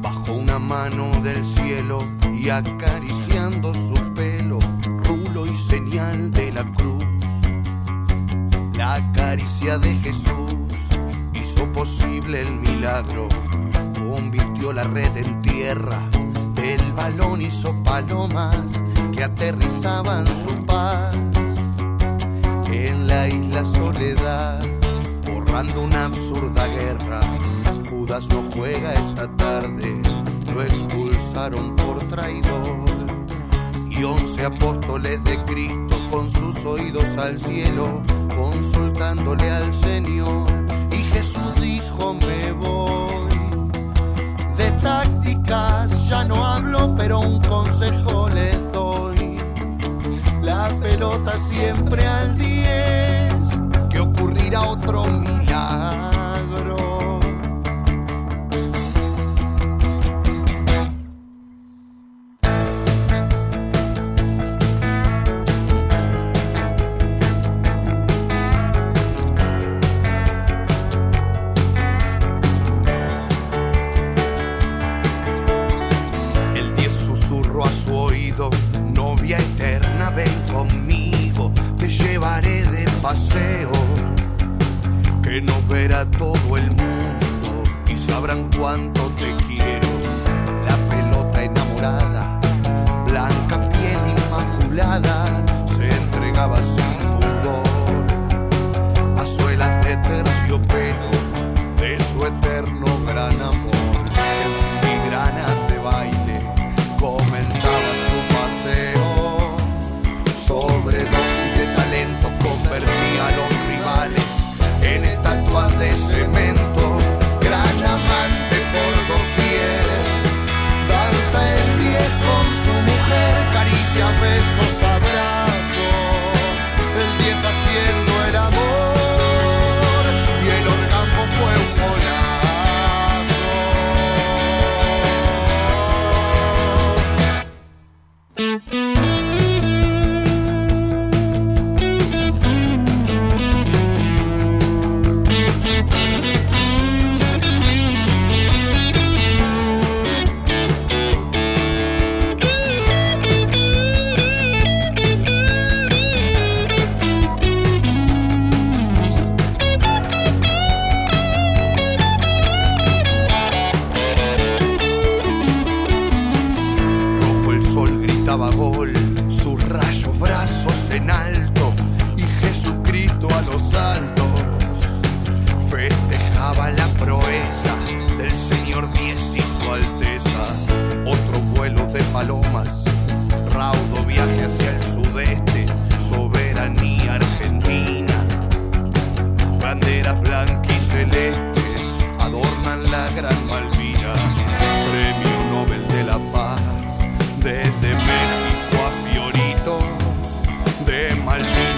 [0.00, 4.60] bajo una mano del cielo y acariciando su pelo,
[5.04, 7.04] rulo y señal de la cruz.
[8.74, 10.59] La caricia de Jesús
[11.60, 13.28] hizo posible el milagro,
[13.98, 15.98] convirtió la red en tierra,
[16.54, 18.56] del balón hizo palomas
[19.12, 21.14] que aterrizaban su paz
[22.72, 24.64] en la isla soledad,
[25.24, 27.20] borrando una absurda guerra.
[27.90, 30.00] Judas no juega esta tarde,
[30.46, 32.88] lo expulsaron por traidor.
[33.90, 38.02] Y once apóstoles de Cristo con sus oídos al cielo,
[38.34, 40.48] consultándole al Señor.
[40.90, 43.28] Y Jesús dijo, me voy.
[44.56, 49.36] De tácticas ya no hablo, pero un consejo les doy.
[50.40, 53.34] La pelota siempre al 10,
[53.90, 56.19] que ocurrirá otro milagro.
[83.10, 83.72] Paseo,
[85.20, 89.88] que no verá todo el mundo y sabrán cuánto te quiero.
[90.68, 92.40] La pelota enamorada,
[93.04, 95.19] blanca piel inmaculada,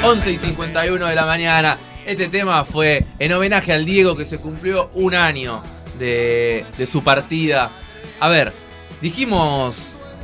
[0.04, 1.78] 11 y 51 de la mañana.
[2.04, 5.62] Este tema fue en homenaje al Diego que se cumplió un año
[5.98, 7.70] de, de su partida.
[8.18, 8.52] A ver,
[9.00, 9.76] dijimos,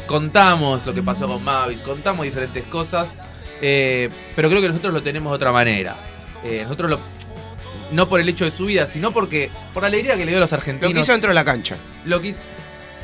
[0.07, 3.09] contamos lo que pasó con Mavis, contamos diferentes cosas,
[3.63, 5.97] eh, pero creo que nosotros lo tenemos de otra manera.
[6.45, 7.01] Eh, nosotros lo,
[7.93, 10.39] no por el hecho de su vida, sino porque por la alegría que le dio
[10.39, 10.91] a los argentinos.
[10.91, 11.77] Lo que hizo dentro de la cancha.
[12.05, 12.41] Lo que hizo-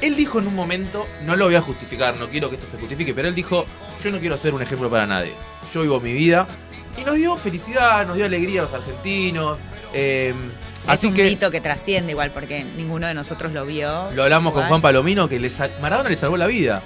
[0.01, 2.79] Él dijo en un momento, no lo voy a justificar, no quiero que esto se
[2.79, 3.65] justifique, pero él dijo,
[4.03, 5.33] yo no quiero ser un ejemplo para nadie.
[5.73, 6.47] Yo vivo mi vida.
[6.97, 9.59] Y nos dio felicidad, nos dio alegría a los argentinos.
[9.93, 10.33] eh,
[10.85, 14.11] Es así un que mito que trasciende igual porque ninguno de nosotros lo vio.
[14.13, 14.67] lo hablamos con.
[14.67, 16.83] Juan Palomino, que le Maradona le salvó la vida.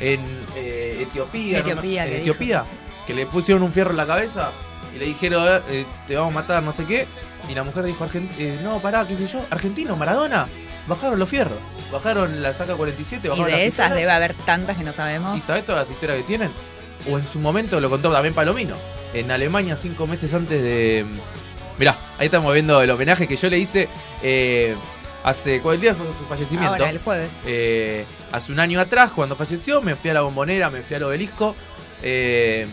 [0.00, 0.20] En
[0.56, 1.64] eh, Etiopía, ¿no?
[1.68, 2.64] Etiopía, en que Etiopía,
[3.06, 4.50] que le pusieron un fierro en la cabeza
[4.94, 7.06] y le dijeron, eh, te vamos a matar, no sé qué.
[7.48, 10.46] Y la mujer dijo, "Argen- eh, no, pará, qué sé yo, argentino, Maradona.
[10.86, 11.58] Bajaron los fierros,
[11.92, 13.94] bajaron la saca 47, Y bajaron de la esas pistola.
[14.00, 15.36] debe haber tantas que no sabemos.
[15.38, 16.50] ¿Y sabés todas las historias que tienen?
[17.10, 18.74] O en su momento lo contó también Palomino.
[19.14, 21.04] En Alemania, cinco meses antes de.
[21.78, 23.88] Mirá, ahí estamos viendo el homenaje que yo le hice
[24.22, 24.74] eh,
[25.24, 25.60] hace.
[25.60, 26.72] ¿Cuál día fue su fallecimiento?
[26.72, 27.30] Ahora, el jueves.
[27.46, 31.02] Eh, hace un año atrás, cuando falleció, me fui a la bombonera, me fui al
[31.04, 31.54] obelisco.
[32.02, 32.66] eh,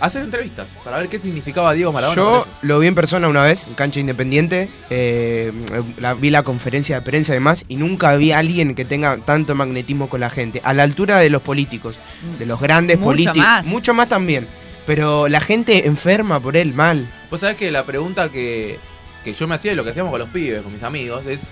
[0.00, 2.20] a hacer entrevistas para ver qué significaba Diego Maradona.
[2.20, 4.68] Yo lo vi en persona una vez, en cancha independiente.
[4.90, 5.52] eh,
[5.98, 7.64] la- vi la conferencia de prensa y demás.
[7.68, 10.60] Y nunca vi a alguien que tenga tanto magnetismo con la gente.
[10.64, 11.96] A la altura de los políticos,
[12.38, 13.36] de los grandes Mucho políticos.
[13.38, 13.66] más.
[13.66, 14.48] Mucho más también.
[14.86, 17.06] Pero la gente enferma por él, mal.
[17.30, 18.78] Vos sabés que la pregunta que,
[19.24, 21.50] que yo me hacía y lo que hacíamos con los pibes, con mis amigos, es.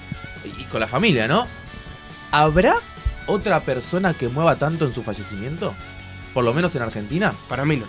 [0.59, 1.47] Y con la familia, ¿no?
[2.33, 2.81] ¿Habrá
[3.27, 5.75] otra persona que mueva tanto en su fallecimiento?
[6.35, 7.33] Por lo menos en Argentina.
[7.49, 7.87] Para mí no.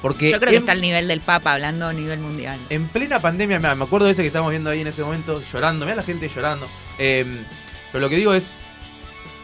[0.00, 2.58] Porque Yo creo que en, está al nivel del Papa hablando a nivel mundial.
[2.70, 5.84] en plena pandemia, me acuerdo de ese que estamos viendo ahí en ese momento, llorando,
[5.84, 6.66] mira la gente llorando.
[6.98, 7.44] Eh,
[7.92, 8.52] pero lo que digo es,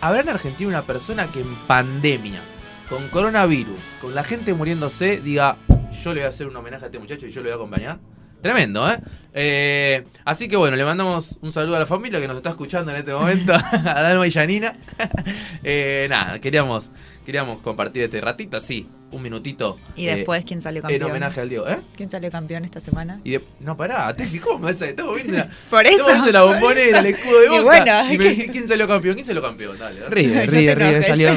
[0.00, 2.40] ¿habrá en Argentina una persona que en pandemia,
[2.88, 5.56] con coronavirus, con la gente muriéndose, diga,
[6.02, 7.56] yo le voy a hacer un homenaje a este muchacho y yo le voy a
[7.56, 7.98] acompañar?
[8.40, 8.98] Tremendo, ¿eh?
[9.34, 12.92] Eh, así que bueno, le mandamos un saludo a la familia que nos está escuchando
[12.92, 13.52] en este momento,
[13.84, 14.76] a Dalma y Janina.
[15.64, 16.92] Eh, nada, queríamos,
[17.28, 19.76] queríamos compartir este ratito, así, un minutito.
[19.94, 21.10] Y eh, después, ¿quién salió en campeón?
[21.10, 21.76] homenaje al Diego, ¿eh?
[21.94, 23.20] ¿Quién salió campeón esta semana?
[23.22, 25.96] Y de- no, pará, Tefi, ¿cómo me a Estamos viendo la, Por eso.
[26.08, 27.62] estamos viendo la bombonera, el escudo de Y Boca.
[27.64, 29.14] bueno, y me decís, ¿quién salió campeón?
[29.16, 29.78] ¿Quién salió campeón?
[29.78, 30.22] Dale, dale.
[30.26, 31.06] No te River enojes.
[31.06, 31.30] salió,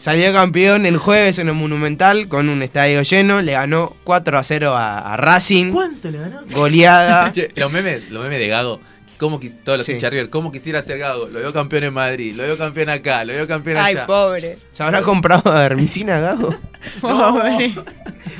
[0.00, 3.40] salió campeón el jueves en el Monumental con un estadio lleno.
[3.40, 5.70] Le ganó 4 a 0 a, a Racing.
[5.70, 6.40] ¿Cuánto le ganó?
[6.50, 7.30] Goleada.
[7.30, 8.80] Che, los memes, los memes de Gago,
[9.18, 9.92] ¿cómo quis- todos los Sí.
[9.92, 11.26] hinchas de River, ¿cómo quisiera ser Gago?
[11.26, 14.06] Lo veo campeón en Madrid, lo veo campeón acá, lo veo campeón Ay, allá.
[14.06, 14.58] pobre.
[14.70, 16.54] ¿Se habrá comprado a Hermicina Gago?
[17.00, 17.72] Pobre.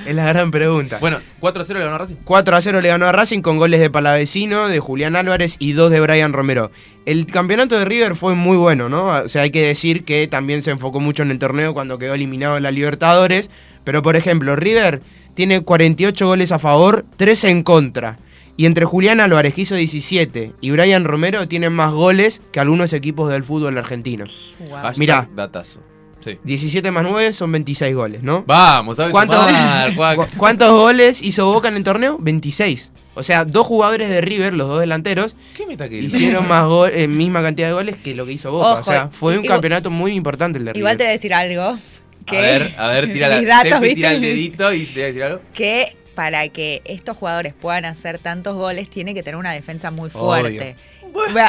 [0.07, 0.99] Es la gran pregunta.
[1.01, 2.15] Bueno, 4-0 le ganó Racing.
[2.25, 5.73] 4 a 0 le ganó a Racing con goles de Palavecino, de Julián Álvarez y
[5.73, 6.71] dos de Brian Romero.
[7.07, 9.07] El campeonato de River fue muy bueno, ¿no?
[9.09, 12.15] O sea, hay que decir que también se enfocó mucho en el torneo cuando quedó
[12.15, 13.51] eliminado en la Libertadores.
[13.85, 15.03] Pero, por ejemplo, River
[15.35, 18.19] tiene 48 goles a favor, 3 en contra.
[18.57, 22.93] Y entre Julián Álvarez, que hizo 17, y Brian Romero tienen más goles que algunos
[22.95, 24.25] equipos del fútbol argentino.
[24.71, 25.81] Hashtag Mirá, Datazo.
[26.25, 26.39] Sí.
[26.43, 28.45] 17 más 9 son 26 goles, ¿no?
[28.47, 30.17] Vamos, ¿sabes ¿Cuántos, sumar, Juan?
[30.17, 32.17] cu- ¿Cuántos goles hizo Boca en el torneo?
[32.19, 32.91] 26.
[33.15, 35.37] O sea, dos jugadores de River, los dos delanteros,
[35.91, 38.73] hicieron más eh, misma cantidad de goles que lo que hizo Boca.
[38.73, 40.81] Ojo, o sea, fue un igual- campeonato muy importante el de River.
[40.81, 41.79] Igual te voy a decir algo.
[42.25, 45.07] Que A ver, a ver, tira la datos, tira el dedito y te voy a
[45.07, 45.41] decir algo.
[45.55, 50.11] que para que estos jugadores puedan hacer tantos goles tiene que tener una defensa muy
[50.11, 50.75] fuerte.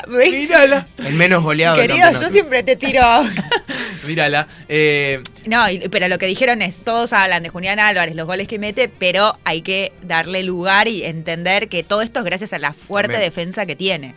[0.07, 3.01] Mírala, El menos goleado Querido, yo siempre te tiro.
[4.07, 4.47] mírala.
[4.69, 8.59] Eh, No, pero lo que dijeron es, todos hablan de Julián Álvarez, los goles que
[8.59, 12.73] mete, pero hay que darle lugar y entender que todo esto es gracias a la
[12.73, 13.31] fuerte También.
[13.31, 14.13] defensa que tiene.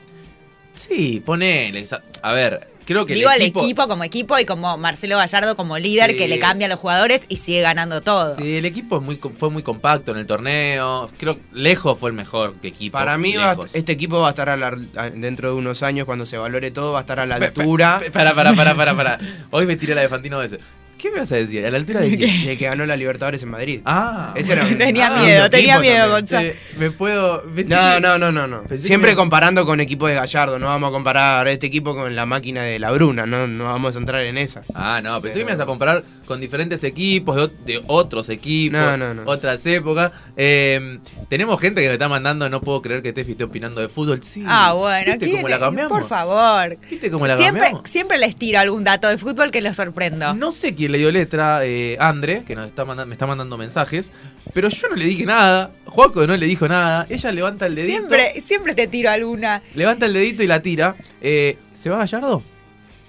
[0.74, 1.84] sí, ponele.
[2.22, 3.62] A ver, creo que Digo el al equipo...
[3.64, 3.86] equipo...
[3.88, 6.16] como equipo y como Marcelo Gallardo como líder Sí.
[6.18, 8.34] que le cambia a los jugadores y sigue ganando todo.
[8.36, 11.08] Sí, el equipo es muy, com- fue muy compacto en el torneo.
[11.16, 12.98] Creo que lejos fue el mejor equipo.
[12.98, 16.04] Para mí, va- este equipo va a estar a la- a- dentro de unos años,
[16.04, 19.18] cuando se valore todo, va a estar a la altura Para, para, para, para, para.
[19.50, 20.58] Hoy me tiré la de Fantino de ese.
[21.00, 21.64] ¿Qué me vas a decir?
[21.64, 22.26] ¿A la altura de qué?
[22.26, 23.80] de que ganó la Libertadores en Madrid.
[23.84, 26.10] Ah, Ese era un- Tenía ah, miedo, un tenía miedo, también.
[26.10, 26.48] Gonzalo.
[26.48, 27.42] Eh, me puedo.
[27.54, 28.62] pensé No, que- no, no, no, no.
[28.64, 32.14] Pensé Siempre que- comparando con equipo de Gallardo, no vamos a comparar este equipo con
[32.14, 34.62] la máquina de la Bruna, no, no vamos a entrar en esa.
[34.74, 37.82] Ah, no, pensé Pero- que me ibas a comparar con diferentes equipos, de, ot- de
[37.88, 39.22] otros equipos, No, no, no.
[39.26, 40.12] otras épocas.
[40.36, 43.88] Eh, tenemos gente que me está mandando, no puedo creer que Tefi esté opinando de
[43.88, 44.22] fútbol.
[44.22, 44.44] Sí.
[44.46, 45.98] Ah, bueno, ¿Viste ¿quién cómo la cambiamos?
[45.98, 46.78] Por favor.
[46.88, 47.90] ¿Viste cómo la Siempre, cambiamos?
[47.90, 50.32] siempre les tiro algún dato de fútbol que los sorprendo.
[50.34, 54.12] No sé quién le dio letra, eh, Andre, que nos está me está mandando mensajes,
[54.54, 57.96] pero yo no le dije nada, Juaco no le dijo nada, ella levanta el dedito,
[57.98, 59.62] Siempre, siempre te tiro alguna.
[59.74, 60.94] levanta el dedito y la tira.
[61.20, 62.44] Eh, ¿Se va Gallardo?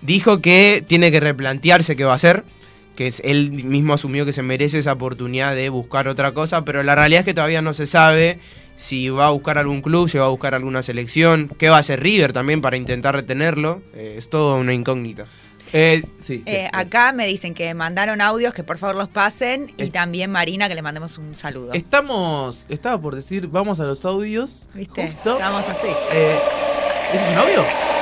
[0.02, 2.44] Dijo que tiene que replantearse qué va a hacer,
[3.02, 6.84] que es, él mismo asumió que se merece esa oportunidad de buscar otra cosa, pero
[6.84, 8.38] la realidad es que todavía no se sabe
[8.76, 11.80] si va a buscar algún club, si va a buscar alguna selección, qué va a
[11.80, 15.26] hacer River también para intentar retenerlo, eh, es todo una incógnita.
[15.74, 16.44] Eh, sí.
[16.46, 19.74] Eh, acá me dicen que mandaron audios, que por favor los pasen.
[19.78, 21.72] Y también Marina, que le mandemos un saludo.
[21.74, 24.68] Estamos, estaba por decir, vamos a los audios.
[24.76, 25.08] ¿Viste?
[25.08, 25.32] Justo.
[25.32, 25.88] Estamos así.
[26.12, 26.38] Eh,
[27.14, 28.01] ¿Ese es un audio?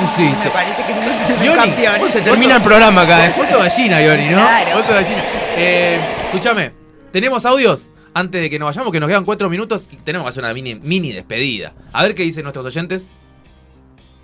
[0.44, 1.94] Me parece que sos un Yoni, campeón.
[2.00, 3.34] vos Se termina el programa acá, ¿eh?
[3.36, 4.36] Vos gallina, Yoni, ¿no?
[4.36, 4.76] Claro.
[4.78, 5.22] Vos gallina.
[5.56, 6.72] Eh, escúchame,
[7.12, 7.88] ¿tenemos audios?
[8.12, 10.52] Antes de que nos vayamos, que nos quedan cuatro minutos y tenemos que hacer una
[10.52, 11.72] mini, mini despedida.
[11.92, 13.06] A ver qué dicen nuestros oyentes.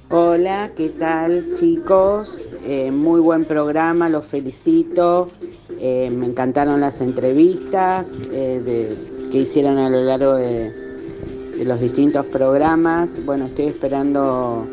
[0.09, 2.49] Hola, ¿qué tal chicos?
[2.65, 5.31] Eh, muy buen programa, los felicito.
[5.81, 10.71] Eh, me encantaron las entrevistas eh, de- que hicieron a lo largo de,
[11.59, 13.25] de los distintos programas.
[13.25, 14.69] Bueno, estoy esperando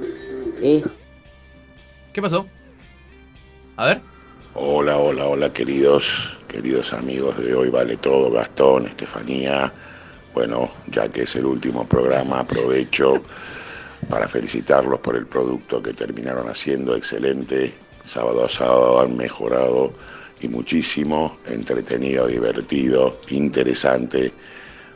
[0.63, 2.47] ¿Qué pasó?
[3.75, 4.01] A ver.
[4.53, 9.73] Hola, hola, hola queridos, queridos amigos de Hoy Vale Todo, Gastón, Estefanía.
[10.33, 13.25] Bueno, ya que es el último programa, aprovecho
[14.09, 17.73] para felicitarlos por el producto que terminaron haciendo, excelente.
[18.05, 19.91] Sábado a sábado han mejorado
[20.39, 24.31] y muchísimo, entretenido, divertido, interesante.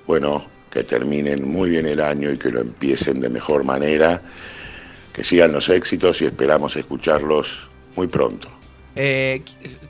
[0.06, 4.22] Bueno, que terminen muy bien el año y que lo empiecen de mejor manera.
[5.18, 8.48] Que sigan los éxitos y esperamos escucharlos muy pronto.
[8.96, 9.42] Eh,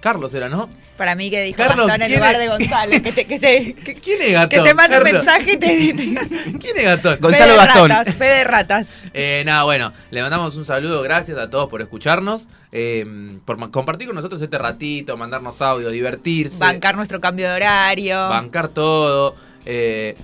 [0.01, 0.69] Carlos era, ¿no?
[0.97, 2.39] Para mí que dijo Carlos, Gastón en ¿quién lugar es?
[2.39, 3.03] de Gonzalo.
[3.03, 3.73] Que te, que se,
[4.03, 4.49] ¿Quién es Gastón?
[4.63, 5.67] que te mande un mensaje y te...
[6.59, 7.17] ¿Quién es Gastón?
[7.21, 7.89] Gonzalo fe de Gastón.
[7.89, 8.87] ratas, fe de ratas.
[9.13, 13.05] Eh, nada, bueno, le mandamos un saludo, gracias a todos por escucharnos, eh,
[13.45, 18.29] por compartir con nosotros este ratito, mandarnos audio, divertirse, Bancar nuestro cambio de horario.
[18.29, 19.35] bancar todo.
[19.65, 20.15] Eh,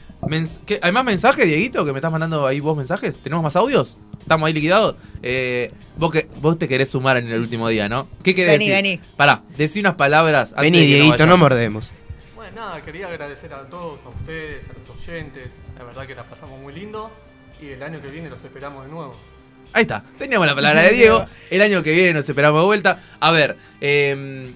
[0.66, 3.18] ¿qué- ¿Hay más mensajes, Dieguito, que me estás mandando ahí vos mensajes?
[3.18, 3.98] ¿Tenemos más audios?
[4.20, 4.96] ¿Estamos ahí liquidados?
[5.22, 8.08] Eh, vos, que, vos te querés sumar en el último día, ¿no?
[8.24, 8.84] ¿Qué querés Vení, decir?
[8.84, 9.00] vení.
[9.18, 10.52] Pará, decí unas palabras.
[10.52, 11.40] antes Vení, de Dieguito, no vayamos.
[11.40, 11.92] mordemos.
[12.36, 15.50] Bueno, nada, quería agradecer a todos, a ustedes, a los oyentes.
[15.78, 17.12] La verdad que la pasamos muy lindo
[17.62, 19.16] y el año que viene los esperamos de nuevo.
[19.74, 21.26] Ahí está, teníamos la palabra de Diego.
[21.50, 23.00] El año que viene nos esperamos de vuelta.
[23.20, 24.52] A ver, eh,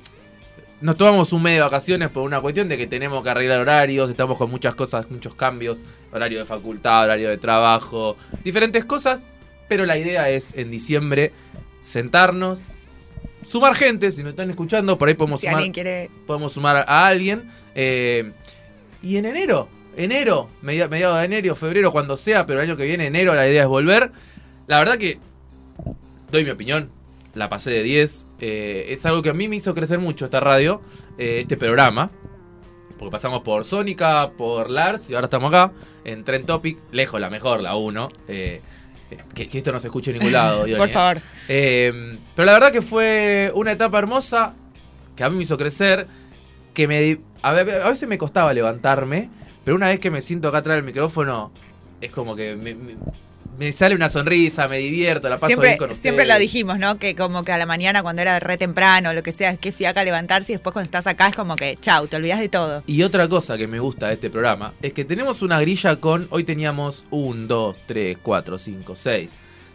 [0.82, 4.10] nos tomamos un mes de vacaciones por una cuestión de que tenemos que arreglar horarios,
[4.10, 5.80] estamos con muchas cosas, muchos cambios,
[6.12, 9.26] horario de facultad, horario de trabajo, diferentes cosas,
[9.68, 11.32] pero la idea es en diciembre
[11.84, 12.60] sentarnos,
[13.48, 16.10] sumar gente, si nos están escuchando, por ahí podemos Si sumar, quiere...
[16.28, 17.50] podemos sumar a alguien.
[17.76, 18.32] eh,
[19.02, 22.84] y en enero, enero, media- mediados de enero, febrero, cuando sea, pero el año que
[22.86, 24.12] viene, enero, la idea es volver.
[24.68, 25.18] La verdad que,
[26.32, 26.90] doy mi opinión,
[27.34, 28.26] la pasé de 10.
[28.40, 30.82] Eh, es algo que a mí me hizo crecer mucho esta radio,
[31.18, 32.10] eh, este programa.
[32.98, 35.72] Porque pasamos por Sónica, por Lars y ahora estamos acá,
[36.04, 38.10] en Trend Topic, lejos la mejor, la 1.
[38.28, 38.62] eh,
[39.34, 40.66] que, que esto no se escuche en ningún lado.
[40.78, 41.22] Por favor.
[41.48, 44.54] Pero la verdad que fue una etapa hermosa
[45.16, 46.08] que a mí me hizo crecer,
[46.74, 49.30] que me a, a veces me costaba levantarme,
[49.64, 51.52] pero una vez que me siento acá atrás del micrófono,
[52.02, 52.96] es como que me, me-
[53.58, 56.02] me sale una sonrisa, me divierto, la paso Siempre, bien con ustedes.
[56.02, 57.00] siempre lo dijimos, ¿no?
[57.00, 59.72] Que como que a la mañana cuando era re temprano, lo que sea, es que
[59.72, 62.84] fiaca levantarse y después cuando estás acá es como que, chau, te olvidas de todo.
[62.86, 66.28] Y otra cosa que me gusta de este programa es que tenemos una grilla con.
[66.30, 69.30] Hoy teníamos 1, 2, 3, 4, 5, 6,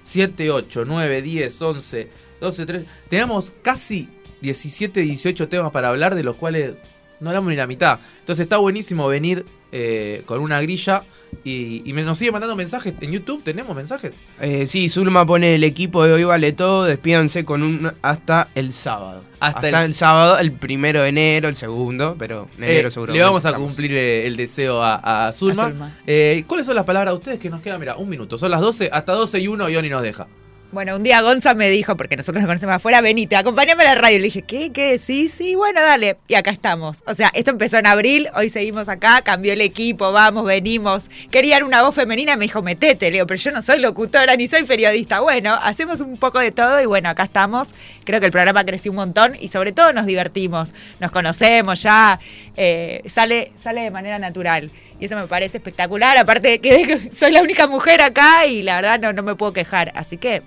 [0.05, 2.09] 7, 8, 9, 10, 11,
[2.41, 2.87] 12, 13.
[3.09, 4.09] Tenemos casi
[4.41, 6.75] 17, 18 temas para hablar, de los cuales
[7.23, 8.01] no hablamos ni la mitad.
[8.21, 11.03] Entonces está buenísimo venir eh, con una grilla
[11.45, 12.93] y, y me, nos sigue mandando mensajes.
[13.01, 14.13] En YouTube tenemos mensajes.
[14.41, 18.73] Eh, sí, Zulma pone el equipo de hoy vale todo, despídanse con un hasta el
[18.75, 19.23] sábado.
[19.41, 19.95] Hasta Hasta, el- el...
[19.95, 23.13] sábado, el primero de enero, el segundo, pero en enero Eh, seguro.
[23.15, 25.65] le vamos a cumplir eh, el deseo a, a Zulma.
[25.65, 25.99] A Zulma.
[26.07, 27.81] Eh, ¿Cuáles son las palabras de ustedes que nos quedan?
[27.81, 28.37] Mira, un minuto.
[28.37, 30.29] Son las 12, hasta 12 y 1 Ioni nos deja.
[30.73, 33.95] Bueno, un día Gonza me dijo, porque nosotros nos conocemos afuera, venite, acompáñame a la
[33.95, 34.17] radio.
[34.17, 34.73] Le dije, ¿qué?
[34.73, 34.99] ¿Qué?
[34.99, 36.17] Sí, sí, bueno, dale.
[36.29, 36.97] Y acá estamos.
[37.07, 41.11] O sea, esto empezó en abril, hoy seguimos acá, cambió el equipo, vamos, venimos.
[41.31, 44.63] Querían una voz femenina, me dijo, metete, Leo, pero yo no soy locutora ni soy
[44.65, 45.21] periodista.
[45.21, 47.75] Bueno, hacemos un poco de todo y bueno, acá estamos.
[48.05, 50.73] Creo que el programa creció un montón y sobre todo nos divertimos.
[51.01, 52.19] Nos conocemos ya,
[52.57, 54.71] eh, sale, sale de manera natural.
[54.99, 56.17] Y eso me parece espectacular.
[56.17, 59.53] Aparte de que soy la única mujer acá y la verdad no, no me puedo
[59.53, 59.93] quejar.
[59.95, 60.43] Así que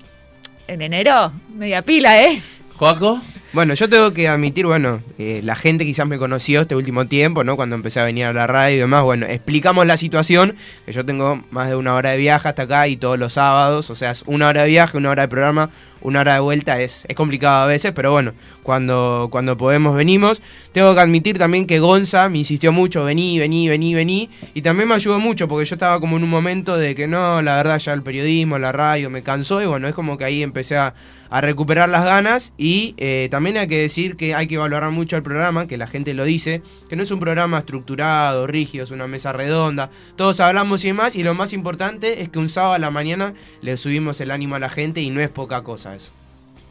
[0.67, 2.41] en enero, media pila, ¿eh?
[2.75, 3.21] Joaco.
[3.53, 7.45] Bueno, yo tengo que admitir, bueno, eh, la gente quizás me conoció este último tiempo,
[7.45, 7.55] ¿no?
[7.55, 9.03] Cuando empecé a venir a la radio y demás.
[9.03, 12.89] Bueno, explicamos la situación, que yo tengo más de una hora de viaje hasta acá
[12.89, 15.69] y todos los sábados, o sea, es una hora de viaje, una hora de programa,
[16.01, 18.33] una hora de vuelta, es, es complicado a veces, pero bueno,
[18.63, 20.41] cuando, cuando podemos venimos.
[20.71, 24.89] Tengo que admitir también que Gonza me insistió mucho, vení, vení, vení, vení, y también
[24.89, 27.79] me ayudó mucho, porque yo estaba como en un momento de que no, la verdad
[27.79, 30.93] ya el periodismo, la radio me cansó, y bueno, es como que ahí empecé a
[31.29, 35.17] a recuperar las ganas y eh, también hay que decir que hay que valorar mucho
[35.17, 38.91] el programa, que la gente lo dice, que no es un programa estructurado, rígido, es
[38.91, 42.73] una mesa redonda, todos hablamos y demás y lo más importante es que un sábado
[42.73, 45.94] a la mañana le subimos el ánimo a la gente y no es poca cosa
[45.95, 46.09] eso.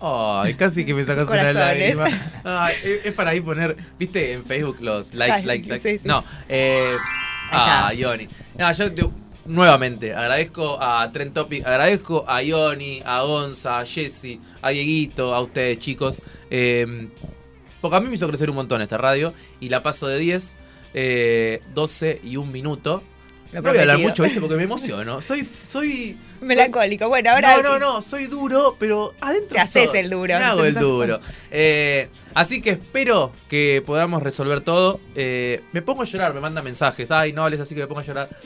[0.00, 2.04] Ay, casi que me sacas una lágrima.
[2.44, 5.92] Ay, es, es para ahí poner, viste, en Facebook los likes, Ay, likes, likes.
[5.92, 6.06] sí, sí.
[6.08, 6.92] No, eh.
[7.50, 8.28] Ah, Ioni.
[8.58, 9.08] No, yo te-
[9.46, 15.40] nuevamente agradezco a Trend Topic, agradezco a Ioni, a Gonza, a Jessy, a Dieguito, a
[15.40, 16.20] ustedes chicos.
[16.50, 17.08] eh,
[17.80, 20.54] porque a mí me hizo crecer un montón esta radio y la paso de 10,
[20.94, 23.02] eh, 12 y un minuto.
[23.54, 24.40] Lo no voy a hablar mucho, ¿viste?
[24.40, 25.22] Porque me emociono.
[25.22, 27.08] Soy, soy Melancólico.
[27.08, 27.56] Bueno, ahora.
[27.56, 30.38] no, no, no, soy duro, pero adentro Te haces soy- el duro.
[30.38, 31.20] Me hago el duro.
[31.50, 35.00] Eh, así que espero que podamos resolver todo.
[35.14, 37.10] Eh, me pongo a llorar, me manda mensajes.
[37.10, 38.28] Ay, no hables así que me pongo a llorar.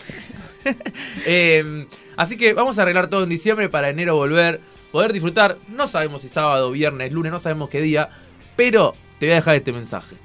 [1.25, 1.87] Eh,
[2.17, 4.61] así que vamos a arreglar todo en diciembre para enero volver.
[4.93, 8.11] Poder disfrutar, no sabemos si sábado, viernes, lunes, no sabemos qué día.
[8.57, 10.17] Pero te voy a dejar este mensaje.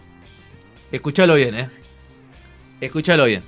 [0.92, 1.70] Escúchalo bien, eh.
[2.82, 3.44] Escúchalo bien.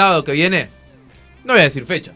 [0.00, 0.68] Sábado que viene,
[1.44, 2.12] no voy a decir fecha.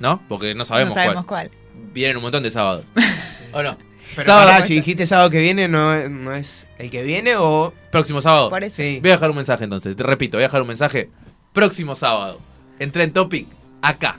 [0.00, 0.20] ¿No?
[0.28, 1.48] Porque no sabemos, no sabemos cuál.
[1.48, 1.58] cuál.
[1.92, 2.84] Vienen un montón de sábados.
[3.52, 3.78] ¿O no?
[4.16, 7.72] Pero Sábado- pará, si dijiste sábado que viene, no, no es el que viene o...
[7.92, 8.50] Próximo sábado.
[8.50, 8.76] Por eso.
[8.76, 8.98] Sí.
[9.00, 9.94] Voy a dejar un mensaje entonces.
[9.94, 11.08] Te repito, voy a dejar un mensaje.
[11.52, 12.40] Próximo sábado.
[12.80, 13.46] Entré en Topic.
[13.80, 14.18] Acá.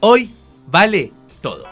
[0.00, 0.32] Hoy
[0.66, 1.71] vale todo.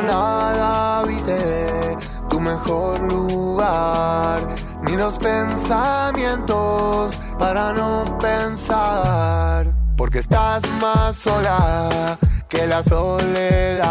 [0.00, 1.98] Cuando nada habite
[2.30, 4.48] tu mejor lugar,
[4.82, 9.66] ni los pensamientos para no pensar,
[9.98, 13.90] porque estás más sola que la soledad.